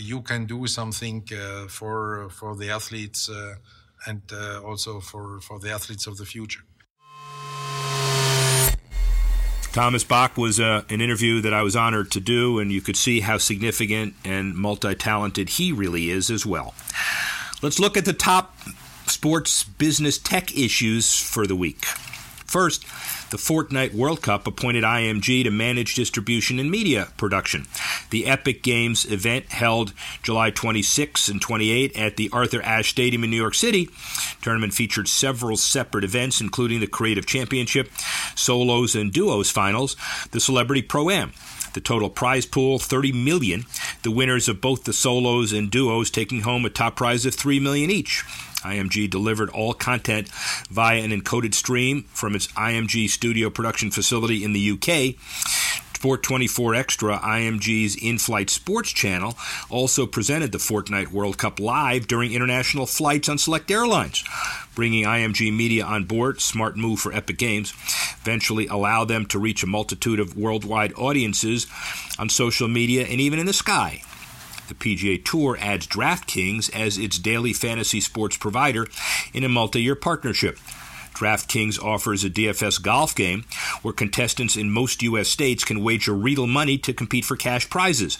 you 0.00 0.20
can 0.22 0.44
do 0.44 0.66
something 0.66 1.24
for 1.68 2.28
for 2.30 2.56
the 2.56 2.68
athletes 2.70 3.30
and 4.06 4.22
also 4.64 5.00
for 5.00 5.40
for 5.40 5.58
the 5.60 5.70
athletes 5.70 6.06
of 6.06 6.16
the 6.16 6.26
future. 6.26 6.62
Thomas 9.72 10.02
Bach 10.02 10.36
was 10.36 10.58
uh, 10.58 10.82
an 10.88 11.00
interview 11.00 11.40
that 11.42 11.54
I 11.54 11.62
was 11.62 11.76
honored 11.76 12.10
to 12.10 12.20
do, 12.20 12.58
and 12.58 12.72
you 12.72 12.80
could 12.80 12.96
see 12.96 13.20
how 13.20 13.38
significant 13.38 14.14
and 14.24 14.56
multi 14.56 14.96
talented 14.96 15.50
he 15.50 15.70
really 15.70 16.10
is 16.10 16.28
as 16.28 16.44
well. 16.44 16.74
Let's 17.62 17.78
look 17.78 17.96
at 17.96 18.04
the 18.04 18.12
top 18.12 18.56
sports 19.06 19.62
business 19.62 20.18
tech 20.18 20.56
issues 20.56 21.20
for 21.20 21.46
the 21.46 21.54
week. 21.54 21.84
First, 22.46 22.84
the 23.30 23.36
Fortnite 23.36 23.94
World 23.94 24.22
Cup 24.22 24.46
appointed 24.46 24.84
IMG 24.84 25.44
to 25.44 25.50
manage 25.50 25.94
distribution 25.94 26.58
and 26.58 26.70
media 26.70 27.08
production. 27.16 27.66
The 28.10 28.26
Epic 28.26 28.62
Games 28.62 29.10
event 29.10 29.46
held 29.52 29.92
July 30.22 30.50
26 30.50 31.28
and 31.28 31.40
28 31.40 31.96
at 31.96 32.16
the 32.16 32.28
Arthur 32.32 32.60
Ashe 32.62 32.90
Stadium 32.90 33.24
in 33.24 33.30
New 33.30 33.36
York 33.36 33.54
City. 33.54 33.88
tournament 34.42 34.74
featured 34.74 35.08
several 35.08 35.56
separate 35.56 36.04
events, 36.04 36.40
including 36.40 36.80
the 36.80 36.86
Creative 36.86 37.26
Championship, 37.26 37.90
solos 38.34 38.94
and 38.94 39.12
duos 39.12 39.50
finals, 39.50 39.96
the 40.32 40.40
Celebrity 40.40 40.82
Pro 40.82 41.10
Am. 41.10 41.32
The 41.72 41.80
total 41.80 42.10
prize 42.10 42.46
pool 42.46 42.80
30 42.80 43.12
million. 43.12 43.64
The 44.02 44.10
winners 44.10 44.48
of 44.48 44.60
both 44.60 44.84
the 44.84 44.92
solos 44.92 45.52
and 45.52 45.70
duos 45.70 46.10
taking 46.10 46.40
home 46.40 46.64
a 46.64 46.70
top 46.70 46.96
prize 46.96 47.24
of 47.26 47.34
3 47.34 47.60
million 47.60 47.90
each. 47.90 48.24
IMG 48.62 49.08
delivered 49.10 49.50
all 49.50 49.74
content 49.74 50.28
via 50.70 51.02
an 51.02 51.10
encoded 51.10 51.54
stream 51.54 52.04
from 52.12 52.34
its 52.34 52.48
IMG 52.48 53.08
studio 53.08 53.50
production 53.50 53.90
facility 53.90 54.44
in 54.44 54.52
the 54.52 54.70
UK. 54.72 55.16
Sport 56.00 56.22
24 56.22 56.74
Extra, 56.76 57.18
IMG's 57.18 57.94
in 57.94 58.16
flight 58.16 58.48
sports 58.48 58.90
channel, 58.90 59.36
also 59.68 60.06
presented 60.06 60.50
the 60.50 60.56
Fortnite 60.56 61.08
World 61.08 61.36
Cup 61.36 61.60
live 61.60 62.08
during 62.08 62.32
international 62.32 62.86
flights 62.86 63.28
on 63.28 63.36
select 63.36 63.70
airlines. 63.70 64.24
Bringing 64.74 65.04
IMG 65.04 65.54
Media 65.54 65.84
on 65.84 66.04
board, 66.04 66.40
smart 66.40 66.74
move 66.74 67.00
for 67.00 67.12
Epic 67.12 67.36
Games, 67.36 67.74
eventually 68.22 68.66
allow 68.66 69.04
them 69.04 69.26
to 69.26 69.38
reach 69.38 69.62
a 69.62 69.66
multitude 69.66 70.20
of 70.20 70.38
worldwide 70.38 70.94
audiences 70.94 71.66
on 72.18 72.30
social 72.30 72.66
media 72.66 73.04
and 73.04 73.20
even 73.20 73.38
in 73.38 73.44
the 73.44 73.52
sky. 73.52 74.02
The 74.70 74.76
PGA 74.76 75.24
Tour 75.24 75.58
adds 75.58 75.88
DraftKings 75.88 76.72
as 76.72 76.96
its 76.96 77.18
daily 77.18 77.52
fantasy 77.52 78.00
sports 78.00 78.36
provider 78.36 78.86
in 79.34 79.42
a 79.42 79.48
multi 79.48 79.82
year 79.82 79.96
partnership. 79.96 80.60
DraftKings 81.12 81.82
offers 81.82 82.22
a 82.22 82.30
DFS 82.30 82.80
golf 82.80 83.12
game 83.12 83.44
where 83.82 83.92
contestants 83.92 84.56
in 84.56 84.70
most 84.70 85.02
U.S. 85.02 85.28
states 85.28 85.64
can 85.64 85.82
wager 85.82 86.14
real 86.14 86.46
money 86.46 86.78
to 86.78 86.92
compete 86.92 87.24
for 87.24 87.34
cash 87.34 87.68
prizes. 87.68 88.16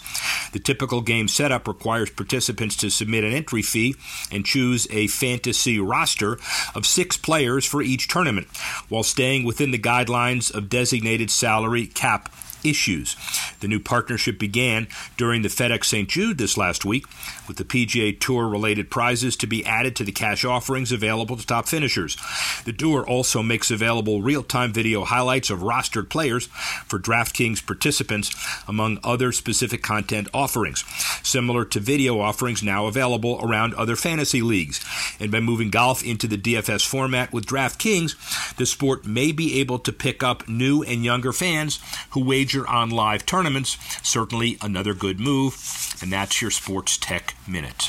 The 0.51 0.59
typical 0.59 0.99
game 0.99 1.29
setup 1.29 1.69
requires 1.69 2.09
participants 2.09 2.75
to 2.77 2.89
submit 2.89 3.23
an 3.23 3.31
entry 3.31 3.61
fee 3.61 3.95
and 4.29 4.45
choose 4.45 4.87
a 4.91 5.07
fantasy 5.07 5.79
roster 5.79 6.37
of 6.75 6.85
six 6.85 7.15
players 7.15 7.65
for 7.65 7.81
each 7.81 8.09
tournament, 8.09 8.47
while 8.89 9.03
staying 9.03 9.45
within 9.45 9.71
the 9.71 9.79
guidelines 9.79 10.53
of 10.53 10.67
designated 10.67 11.31
salary 11.31 11.87
cap 11.87 12.29
issues. 12.63 13.15
The 13.59 13.67
new 13.67 13.79
partnership 13.79 14.39
began 14.39 14.87
during 15.17 15.41
the 15.41 15.49
FedEx 15.49 15.85
St. 15.85 16.09
Jude 16.09 16.37
this 16.37 16.57
last 16.57 16.85
week, 16.85 17.05
with 17.47 17.57
the 17.57 17.63
PGA 17.63 18.19
Tour 18.19 18.47
related 18.47 18.89
prizes 18.89 19.35
to 19.37 19.47
be 19.47 19.65
added 19.65 19.95
to 19.95 20.03
the 20.03 20.11
cash 20.11 20.45
offerings 20.45 20.91
available 20.91 21.37
to 21.37 21.45
top 21.45 21.67
finishers. 21.67 22.17
The 22.65 22.73
tour 22.73 23.05
also 23.05 23.43
makes 23.43 23.71
available 23.71 24.21
real 24.21 24.43
time 24.43 24.73
video 24.73 25.03
highlights 25.03 25.49
of 25.49 25.59
rostered 25.59 26.09
players 26.09 26.47
for 26.85 26.99
DraftKings 26.99 27.65
participants, 27.65 28.33
among 28.67 28.99
other 29.03 29.31
specific 29.31 29.81
content 29.81 30.27
offerings, 30.33 30.83
similar 31.23 31.65
to 31.65 31.79
video 31.79 32.19
offerings 32.19 32.63
now 32.63 32.87
available 32.87 33.39
around 33.43 33.73
other 33.73 33.95
fantasy 33.95 34.41
leagues. 34.41 34.83
And 35.19 35.31
by 35.31 35.39
moving 35.39 35.69
golf 35.69 36.03
into 36.03 36.27
the 36.27 36.37
DFS 36.37 36.85
format 36.85 37.33
with 37.33 37.45
DraftKings, 37.45 38.55
the 38.55 38.65
sport 38.65 39.05
may 39.05 39.31
be 39.31 39.59
able 39.59 39.79
to 39.79 39.91
pick 39.91 40.23
up 40.23 40.47
new 40.47 40.83
and 40.83 41.03
younger 41.03 41.33
fans 41.33 41.79
who 42.11 42.23
wage 42.23 42.50
wager 42.51 42.67
on 42.69 42.89
live 42.89 43.25
tournaments. 43.25 43.77
Certainly 44.03 44.57
another 44.61 44.93
good 44.93 45.19
move, 45.19 45.55
and 46.01 46.11
that's 46.11 46.41
your 46.41 46.51
Sports 46.51 46.97
Tech 46.97 47.35
Minute. 47.47 47.83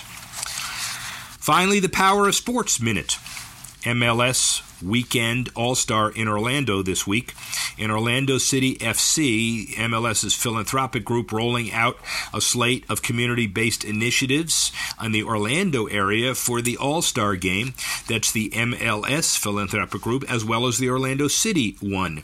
Finally, 1.38 1.81
the 1.81 1.88
Power 1.88 2.29
of 2.29 2.35
Sports 2.35 2.81
Minute. 2.81 3.18
MLS 3.85 4.62
weekend 4.82 5.48
All 5.54 5.74
Star 5.74 6.10
in 6.10 6.28
Orlando 6.28 6.82
this 6.82 7.06
week. 7.06 7.34
In 7.78 7.90
Orlando 7.90 8.38
City 8.38 8.76
FC, 8.76 9.74
MLS's 9.74 10.34
philanthropic 10.34 11.04
group 11.04 11.32
rolling 11.32 11.72
out 11.72 11.98
a 12.34 12.40
slate 12.40 12.84
of 12.90 13.02
community 13.02 13.46
based 13.46 13.84
initiatives 13.84 14.72
in 15.02 15.12
the 15.12 15.22
Orlando 15.22 15.86
area 15.86 16.34
for 16.34 16.60
the 16.60 16.76
All 16.76 17.02
Star 17.02 17.36
game. 17.36 17.74
That's 18.08 18.32
the 18.32 18.50
MLS 18.50 19.38
philanthropic 19.38 20.00
group 20.00 20.30
as 20.30 20.44
well 20.44 20.66
as 20.66 20.78
the 20.78 20.90
Orlando 20.90 21.28
City 21.28 21.76
one. 21.80 22.22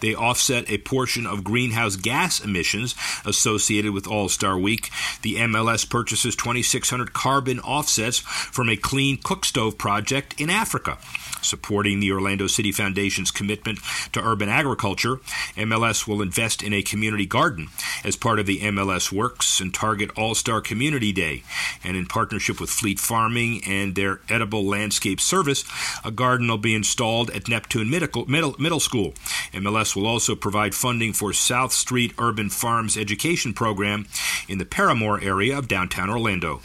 They 0.00 0.14
offset 0.14 0.68
a 0.68 0.78
portion 0.78 1.26
of 1.26 1.44
greenhouse 1.44 1.94
gas 1.94 2.44
emissions 2.44 2.96
associated 3.24 3.92
with 3.92 4.08
All 4.08 4.28
Star 4.28 4.58
Week. 4.58 4.90
The 5.22 5.36
MLS 5.36 5.88
purchases 5.88 6.34
2,600 6.34 7.12
carbon 7.12 7.60
offsets 7.60 8.18
from 8.18 8.68
a 8.68 8.76
clean 8.76 9.18
cook 9.22 9.44
stove 9.44 9.78
project 9.78 10.40
in 10.40 10.50
Africa 10.50 10.98
supporting 11.42 12.00
the 12.00 12.12
Orlando 12.12 12.46
City 12.46 12.72
Foundation's 12.72 13.30
commitment 13.30 13.78
to 14.12 14.24
urban 14.24 14.48
agriculture. 14.48 15.16
MLS 15.56 16.06
will 16.06 16.22
invest 16.22 16.62
in 16.62 16.72
a 16.72 16.82
community 16.82 17.26
garden 17.26 17.68
as 18.04 18.16
part 18.16 18.38
of 18.38 18.46
the 18.46 18.60
MLS 18.60 19.12
Works 19.12 19.60
and 19.60 19.74
Target 19.74 20.10
All 20.16 20.34
Star 20.34 20.60
Community 20.60 21.12
Day. 21.12 21.42
And 21.84 21.96
in 21.96 22.06
partnership 22.06 22.60
with 22.60 22.70
Fleet 22.70 22.98
Farming 22.98 23.62
and 23.66 23.94
their 23.94 24.20
edible 24.28 24.64
landscape 24.64 25.20
service, 25.20 25.64
a 26.04 26.10
garden 26.10 26.48
will 26.48 26.58
be 26.58 26.74
installed 26.74 27.30
at 27.30 27.48
Neptune 27.48 27.90
Middle, 27.90 28.26
Middle, 28.26 28.56
Middle 28.58 28.80
School. 28.80 29.14
MLS 29.52 29.94
will 29.94 30.06
also 30.06 30.34
provide 30.34 30.74
funding 30.74 31.12
for 31.12 31.32
South 31.32 31.72
Street 31.72 32.14
Urban 32.18 32.50
Farms 32.50 32.96
Education 32.96 33.52
Program 33.52 34.06
in 34.48 34.58
the 34.58 34.64
Parramore 34.64 35.22
area 35.22 35.56
of 35.58 35.68
downtown 35.68 36.10
Orlando. 36.10 36.60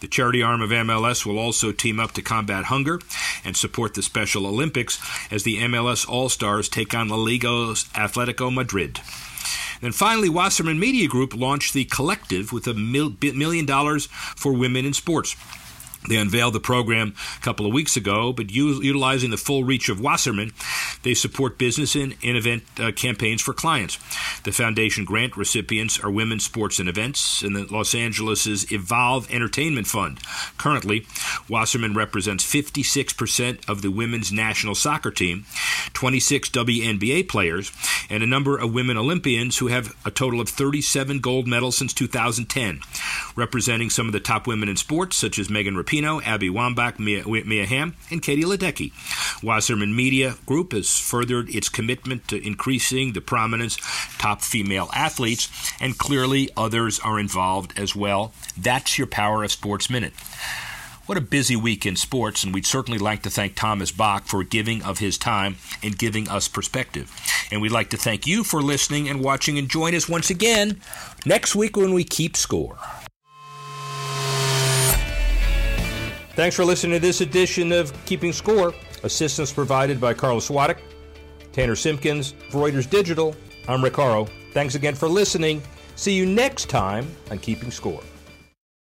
The 0.00 0.08
charity 0.08 0.42
arm 0.42 0.60
of 0.60 0.70
MLS 0.70 1.24
will 1.24 1.38
also 1.38 1.72
team 1.72 1.98
up 1.98 2.12
to 2.12 2.22
combat 2.22 2.64
hunger 2.64 3.00
and 3.44 3.56
support 3.56 3.94
the 3.94 4.02
Special 4.02 4.46
Olympics 4.46 4.98
as 5.30 5.42
the 5.44 5.58
MLS 5.58 6.08
All 6.08 6.28
Stars 6.28 6.68
take 6.68 6.94
on 6.94 7.08
La 7.08 7.16
Liga's 7.16 7.84
Atletico 7.94 8.52
Madrid. 8.52 9.00
Then 9.80 9.92
finally, 9.92 10.28
Wasserman 10.28 10.78
Media 10.78 11.08
Group 11.08 11.34
launched 11.34 11.74
the 11.74 11.84
Collective 11.84 12.52
with 12.52 12.66
a 12.66 12.74
million 12.74 13.66
dollars 13.66 14.06
for 14.06 14.52
women 14.52 14.84
in 14.84 14.92
sports. 14.94 15.36
They 16.08 16.16
unveiled 16.16 16.52
the 16.52 16.60
program 16.60 17.14
a 17.38 17.40
couple 17.40 17.64
of 17.66 17.72
weeks 17.72 17.96
ago, 17.96 18.32
but 18.32 18.50
utilizing 18.50 19.30
the 19.30 19.36
full 19.38 19.64
reach 19.64 19.88
of 19.88 20.00
Wasserman, 20.00 20.52
they 21.02 21.14
support 21.14 21.56
business 21.58 21.94
and, 21.94 22.14
event 22.22 22.64
uh, 22.78 22.92
campaigns 22.92 23.40
for 23.40 23.54
clients. 23.54 23.98
The 24.42 24.52
foundation 24.52 25.04
grant 25.04 25.36
recipients 25.36 25.98
are 26.00 26.10
Women's 26.10 26.44
Sports 26.44 26.78
and 26.78 26.88
Events 26.88 27.42
and 27.42 27.56
the 27.56 27.64
Los 27.64 27.94
Angeles' 27.94 28.70
Evolve 28.70 29.30
Entertainment 29.30 29.86
Fund. 29.86 30.18
Currently, 30.58 31.06
Wasserman 31.48 31.94
represents 31.94 32.44
56% 32.44 33.66
of 33.68 33.80
the 33.80 33.90
women's 33.90 34.30
national 34.30 34.74
soccer 34.74 35.10
team, 35.10 35.46
26 35.94 36.50
WNBA 36.50 37.28
players, 37.28 37.72
and 38.10 38.22
a 38.22 38.26
number 38.26 38.58
of 38.58 38.74
women 38.74 38.98
Olympians 38.98 39.58
who 39.58 39.68
have 39.68 39.94
a 40.04 40.10
total 40.10 40.40
of 40.40 40.48
37 40.50 41.20
gold 41.20 41.46
medals 41.46 41.78
since 41.78 41.94
2010, 41.94 42.80
representing 43.36 43.88
some 43.88 44.06
of 44.06 44.12
the 44.12 44.20
top 44.20 44.46
women 44.46 44.68
in 44.68 44.76
sports, 44.76 45.16
such 45.16 45.38
as 45.38 45.48
Megan 45.48 45.74
Rapinoe 45.74 45.93
Rapinoe, 45.94 46.24
Abby 46.24 46.48
Wambach, 46.48 46.98
Mia, 46.98 47.24
Mia 47.26 47.66
Hamm, 47.66 47.94
and 48.10 48.22
Katie 48.22 48.44
Ledecky. 48.44 48.92
Wasserman 49.42 49.94
Media 49.94 50.36
Group 50.46 50.72
has 50.72 50.98
furthered 50.98 51.48
its 51.54 51.68
commitment 51.68 52.28
to 52.28 52.44
increasing 52.44 53.12
the 53.12 53.20
prominence 53.20 53.76
of 53.76 54.16
top 54.18 54.42
female 54.42 54.90
athletes, 54.94 55.48
and 55.80 55.98
clearly 55.98 56.50
others 56.56 56.98
are 57.00 57.18
involved 57.18 57.78
as 57.78 57.94
well. 57.94 58.32
That's 58.56 58.98
your 58.98 59.06
Power 59.06 59.44
of 59.44 59.52
Sports 59.52 59.88
Minute. 59.88 60.14
What 61.06 61.18
a 61.18 61.20
busy 61.20 61.54
week 61.54 61.84
in 61.84 61.96
sports, 61.96 62.44
and 62.44 62.54
we'd 62.54 62.64
certainly 62.64 62.98
like 62.98 63.22
to 63.24 63.30
thank 63.30 63.56
Thomas 63.56 63.92
Bach 63.92 64.24
for 64.24 64.42
giving 64.42 64.82
of 64.82 65.00
his 65.00 65.18
time 65.18 65.56
and 65.82 65.98
giving 65.98 66.30
us 66.30 66.48
perspective. 66.48 67.12
And 67.52 67.60
we'd 67.60 67.72
like 67.72 67.90
to 67.90 67.98
thank 67.98 68.26
you 68.26 68.42
for 68.42 68.62
listening 68.62 69.08
and 69.10 69.20
watching, 69.20 69.58
and 69.58 69.68
join 69.68 69.94
us 69.94 70.08
once 70.08 70.30
again 70.30 70.80
next 71.26 71.54
week 71.54 71.76
when 71.76 71.92
we 71.92 72.04
keep 72.04 72.38
score. 72.38 72.78
Thanks 76.34 76.56
for 76.56 76.64
listening 76.64 76.94
to 76.94 76.98
this 76.98 77.20
edition 77.20 77.70
of 77.70 77.92
Keeping 78.06 78.32
Score. 78.32 78.74
Assistance 79.04 79.52
provided 79.52 80.00
by 80.00 80.14
Carlos 80.14 80.48
Swadek, 80.48 80.78
Tanner 81.52 81.76
Simpkins, 81.76 82.32
Reuters 82.50 82.90
Digital. 82.90 83.36
I'm 83.68 83.84
Rick. 83.84 83.96
Thanks 84.52 84.74
again 84.74 84.96
for 84.96 85.08
listening. 85.08 85.62
See 85.94 86.12
you 86.12 86.26
next 86.26 86.68
time 86.68 87.08
on 87.30 87.38
Keeping 87.38 87.70
Score. 87.70 88.02